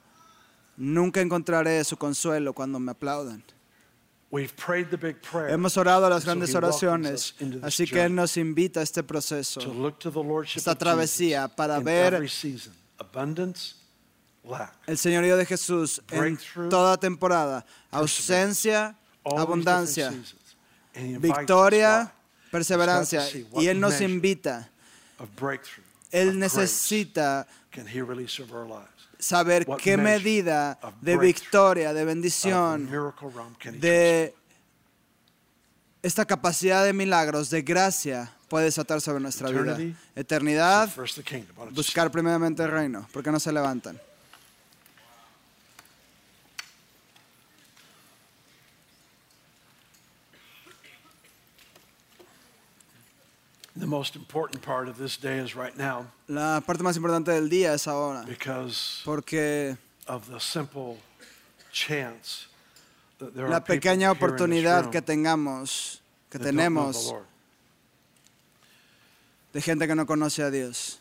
nunca 0.78 1.22
encontraré 1.22 1.84
su 1.84 1.98
consuelo 1.98 2.54
cuando 2.54 2.80
me 2.80 2.92
aplaudan. 2.92 3.44
Hemos 5.50 5.78
orado 5.78 6.10
las 6.10 6.26
grandes 6.26 6.56
oraciones, 6.56 7.36
así 7.62 7.86
que 7.86 8.02
Él 8.02 8.16
nos 8.16 8.36
invita 8.38 8.80
a 8.80 8.84
este 8.84 9.04
proceso, 9.04 9.60
esta 10.56 10.76
travesía, 10.76 11.48
para 11.48 11.80
ver 11.80 12.28
el 14.88 14.98
señorío 14.98 15.38
de 15.38 15.46
Jesús 15.46 16.02
en 16.12 16.38
toda 16.70 16.98
temporada, 16.98 17.66
ausencia, 17.92 18.96
abundancia, 19.24 20.14
victoria, 20.94 22.14
perseverancia, 22.52 23.26
y 23.58 23.68
Él 23.68 23.80
nos 23.80 24.02
invita. 24.02 24.70
Él 26.12 26.38
necesita 26.38 27.48
saber 29.18 29.66
qué 29.82 29.98
medida 29.98 30.78
de 31.02 31.18
victoria, 31.18 31.94
de 31.94 32.06
bendición, 32.06 32.90
de 33.80 34.36
esta 36.04 36.26
capacidad 36.26 36.84
de 36.84 36.92
milagros, 36.92 37.50
de 37.50 37.62
gracia, 37.62 38.30
puede 38.50 38.66
desatar 38.66 39.00
sobre 39.00 39.22
nuestra 39.22 39.50
vida. 39.50 39.78
Eternidad, 40.16 40.90
buscar 41.72 42.12
primeramente 42.12 42.62
el 42.62 42.70
reino, 42.70 43.08
porque 43.14 43.32
no 43.32 43.40
se 43.40 43.54
levantan. 43.54 44.00
The 53.76 53.88
most 53.88 54.16
important 54.16 54.62
part 54.62 54.88
of 54.88 54.98
this 54.98 55.18
day 55.18 55.40
is 55.40 55.56
right 55.56 55.76
now. 55.76 56.06
La 56.28 56.62
parte 56.62 56.84
más 56.84 56.96
importante 56.96 57.32
del 57.32 57.50
día 57.50 57.74
es 57.74 57.88
ahora. 57.88 58.24
Because 58.28 59.02
porque 59.04 59.78
of 60.08 60.30
the 60.30 60.40
simple 60.40 60.98
chance 61.72 62.48
that 63.18 63.34
there 63.34 63.48
la 63.48 63.58
are 63.58 63.62
pequeña 63.62 64.12
oportunidad 64.12 64.92
que 64.92 65.02
tengamos, 65.02 66.02
que 66.30 66.38
tenemos 66.38 67.16
de 69.54 69.62
gente 69.62 69.88
que 69.88 69.96
no 69.96 70.06
conoce 70.06 70.44
a 70.44 70.52
Dios. 70.52 71.00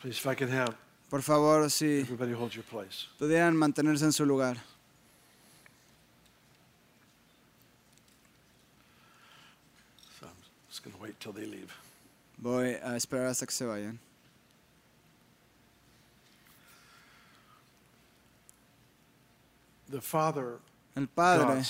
Please, 0.00 0.18
if 0.18 0.26
I 0.26 0.34
can 0.34 0.50
have 0.50 0.74
Por 1.08 1.22
favor, 1.22 1.70
si 1.70 2.00
everybody 2.00 2.32
hold 2.32 2.52
your 2.54 2.64
place. 2.64 3.06
pudieran 3.18 3.56
mantenerse 3.56 4.04
en 4.04 4.12
su 4.12 4.26
lugar. 4.26 4.58
Just 10.78 10.84
going 10.84 10.96
to 10.96 11.02
wait 11.02 11.18
till 11.18 11.32
they 11.32 11.44
leave. 11.44 11.76
Voy 12.40 12.78
a 12.82 12.94
esperar 12.94 13.26
hasta 13.26 13.46
que 13.46 13.52
se 13.52 13.64
vayan. 13.64 13.98
The 19.90 20.00
Father, 20.00 20.58
El 20.98 21.06
Padre, 21.06 21.62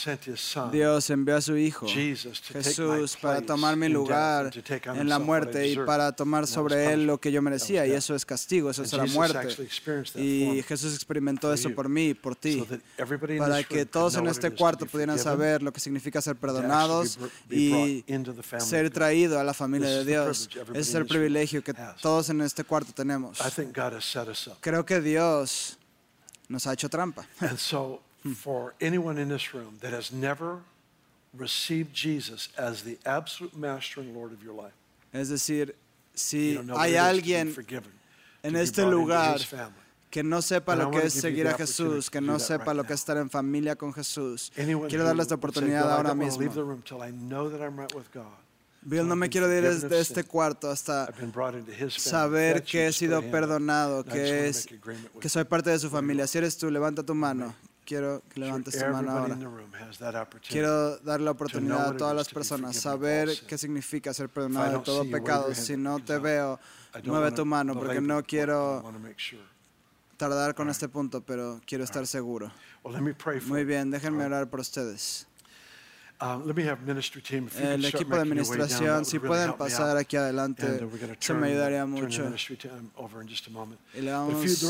Dios 0.72 1.10
envió 1.10 1.36
a 1.36 1.40
su 1.42 1.54
Hijo, 1.54 1.86
Jesús, 1.86 3.18
para 3.20 3.42
tomar 3.42 3.76
mi 3.76 3.90
lugar 3.90 4.50
en 4.86 5.06
la 5.06 5.18
muerte 5.18 5.68
y 5.68 5.76
para 5.76 6.12
tomar 6.12 6.46
sobre 6.46 6.94
él 6.94 7.06
lo 7.06 7.18
que 7.18 7.30
yo 7.30 7.42
merecía, 7.42 7.86
y 7.86 7.92
eso 7.92 8.14
es 8.14 8.24
castigo, 8.24 8.70
eso 8.70 8.82
es 8.84 8.92
la 8.94 9.04
muerte. 9.04 9.54
Y 10.14 10.62
Jesús 10.62 10.94
experimentó 10.94 11.52
eso 11.52 11.74
por 11.74 11.90
mí, 11.90 12.14
por 12.14 12.36
ti, 12.36 12.66
para 13.38 13.62
que 13.64 13.84
todos 13.84 14.16
en 14.16 14.28
este 14.28 14.50
cuarto 14.50 14.86
pudieran 14.86 15.18
saber 15.18 15.62
lo 15.62 15.74
que 15.74 15.80
significa 15.80 16.22
ser 16.22 16.36
perdonados 16.36 17.18
y 17.50 18.02
ser 18.58 18.88
traído 18.88 19.38
a 19.38 19.44
la 19.44 19.52
familia 19.52 19.90
de 19.90 20.06
Dios. 20.06 20.48
Ese 20.70 20.80
es 20.80 20.94
el 20.94 21.06
privilegio 21.06 21.62
que 21.62 21.74
todos 22.00 22.30
en 22.30 22.40
este 22.40 22.64
cuarto 22.64 22.94
tenemos. 22.94 23.38
Creo 24.60 24.86
que 24.86 25.00
Dios 25.02 25.78
nos 26.48 26.66
ha 26.66 26.72
hecho 26.72 26.88
trampa. 26.88 27.26
So, 28.22 28.30
for 28.34 28.74
anyone 28.80 29.18
in 29.18 29.28
this 29.28 29.54
room 29.54 29.78
that 29.80 29.92
has 29.92 30.12
never 30.12 30.58
received 31.36 31.94
Jesus 31.94 32.48
as 32.56 32.82
the 32.82 32.98
absolute 33.04 33.56
master 33.56 34.00
and 34.00 34.14
Lord 34.14 34.32
of 34.32 34.42
your 34.42 34.54
life, 34.54 34.74
Es 35.12 35.28
decir, 35.28 35.74
si 36.14 36.58
hay 36.76 36.96
alguien 36.96 37.54
en 38.42 38.56
este 38.56 38.82
lugar 38.82 39.38
que 40.10 40.22
no 40.22 40.42
sepa 40.42 40.74
lo 40.76 40.90
que 40.90 41.06
es 41.06 41.14
seguir 41.14 41.48
a 41.48 41.54
Jesús, 41.54 42.10
que 42.10 42.20
to 42.20 42.26
no 42.26 42.38
sepa 42.38 42.74
lo 42.74 42.84
que 42.84 42.94
es 42.94 43.00
estar 43.00 43.16
en 43.16 43.30
familia 43.30 43.76
con 43.76 43.92
Jesús. 43.92 44.50
Quiero 44.54 45.04
darles 45.04 45.28
say, 45.28 45.36
oportunidad 45.36 45.82
"Bill, 45.82 45.90
I 45.90 45.96
ahora 45.96 46.14
mismo. 46.14 46.38
Bill, 48.80 49.06
no 49.06 49.16
me 49.16 49.28
quiero 49.28 49.52
ir 49.52 49.62
desde 49.62 50.00
este 50.00 50.24
cuarto 50.24 50.70
hasta 50.70 51.12
saber 51.96 52.62
que 52.62 52.86
he 52.86 52.92
sido 52.92 53.22
perdonado, 53.22 54.04
que 54.04 54.48
es 54.48 54.66
que 55.20 55.28
soy 55.28 55.44
parte 55.44 55.70
de 55.70 55.78
su 55.78 55.90
familia. 55.90 56.26
Si 56.26 56.38
eres 56.38 56.56
tú, 56.56 56.70
levanta 56.70 57.02
tu 57.02 57.14
mano. 57.14 57.54
Quiero 57.88 58.22
que 58.28 58.38
levantes 58.40 58.78
tu 58.78 58.84
mano 58.92 59.10
ahora. 59.12 59.38
Quiero 60.46 60.98
dar 60.98 61.22
la 61.22 61.30
oportunidad 61.30 61.88
a 61.88 61.96
todas 61.96 62.14
las 62.14 62.28
personas, 62.28 62.76
saber 62.76 63.30
qué 63.46 63.56
significa 63.56 64.12
ser 64.12 64.28
perdonado 64.28 64.78
de 64.78 64.84
todo 64.84 65.10
pecado. 65.10 65.54
Si 65.54 65.74
no 65.78 65.98
te 65.98 66.18
veo, 66.18 66.60
mueve 67.04 67.32
tu 67.32 67.46
mano 67.46 67.72
porque 67.72 68.02
no 68.02 68.22
quiero 68.22 68.82
tardar 70.18 70.54
con 70.54 70.68
este 70.68 70.88
punto, 70.90 71.22
pero 71.22 71.62
quiero 71.64 71.84
estar 71.84 72.06
seguro. 72.06 72.52
Muy 73.46 73.64
bien, 73.64 73.90
déjenme 73.90 74.22
orar 74.26 74.50
por 74.50 74.60
ustedes. 74.60 75.26
El 76.20 77.84
start 77.84 77.94
equipo 77.94 78.16
de 78.16 78.22
administración, 78.22 79.04
si 79.04 79.18
pueden 79.20 79.52
pasar 79.54 79.96
aquí 79.96 80.16
adelante, 80.16 80.66
And 80.66 80.82
uh, 80.82 81.34
me 81.34 81.46
ayudaría 81.48 81.86
mucho. 81.86 82.24
Y 83.94 84.00
le 84.00 84.10
vamos 84.10 84.62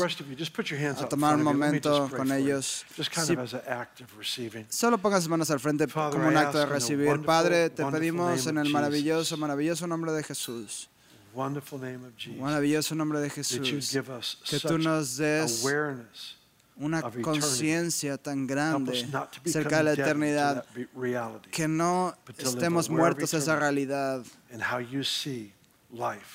a 1.01 1.09
tomar 1.09 1.35
un 1.35 1.43
momento 1.43 2.09
con 2.15 2.31
ellos. 2.31 2.85
Si- 2.95 3.33
of 3.33 3.39
as 3.39 3.53
an 3.53 3.61
act 3.67 4.01
of 4.01 4.17
receiving. 4.17 4.65
Solo 4.69 4.97
pongan 4.99 5.21
sus 5.21 5.29
manos 5.29 5.49
al 5.49 5.59
frente 5.59 5.87
como 5.87 6.27
un 6.27 6.37
acto 6.37 6.59
de 6.59 6.65
recibir. 6.67 7.25
Padre, 7.25 7.69
te 7.71 7.83
pedimos 7.85 8.45
en 8.45 8.57
el 8.59 8.69
maravilloso, 8.69 9.35
maravilloso 9.37 9.87
nombre 9.87 10.11
de 10.11 10.23
Jesús. 10.23 10.87
Maravilloso 12.39 12.95
nombre 12.95 13.19
de 13.19 13.29
Jesús. 13.29 13.91
Que 14.49 14.59
tú 14.59 14.77
nos 14.77 15.17
des. 15.17 15.63
Una 16.79 17.01
conciencia 17.01 18.17
tan 18.17 18.47
grande 18.47 19.07
cerca 19.45 19.77
de 19.77 19.83
la 19.83 19.93
eternidad 19.93 20.65
que 21.51 21.67
no 21.67 22.15
estemos 22.37 22.89
muertos 22.89 23.33
a 23.33 23.37
esa 23.37 23.55
realidad, 23.57 24.23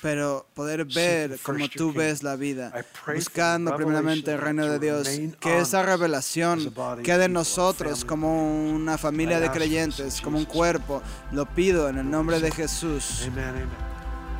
pero 0.01 0.45
poder 0.53 0.85
ver 0.85 1.39
como 1.41 1.67
tú 1.69 1.93
ves 1.93 2.23
la 2.23 2.35
vida, 2.35 2.73
buscando 3.13 3.75
primeramente 3.75 4.33
el 4.33 4.39
reino 4.39 4.67
de 4.67 4.79
Dios, 4.79 5.07
que 5.39 5.59
esa 5.59 5.81
revelación 5.81 6.73
quede 7.03 7.25
en 7.25 7.33
nosotros 7.33 8.03
como 8.03 8.69
una 8.69 8.97
familia 8.97 9.39
de 9.39 9.49
creyentes, 9.49 10.21
como 10.21 10.37
un 10.37 10.45
cuerpo. 10.45 11.01
Lo 11.31 11.45
pido 11.45 11.89
en 11.89 11.97
el 11.97 12.09
nombre 12.09 12.39
de 12.39 12.51
Jesús. 12.51 13.27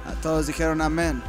A 0.05 0.13
todos 0.21 0.47
dijeron 0.47 0.81
amén. 0.81 1.23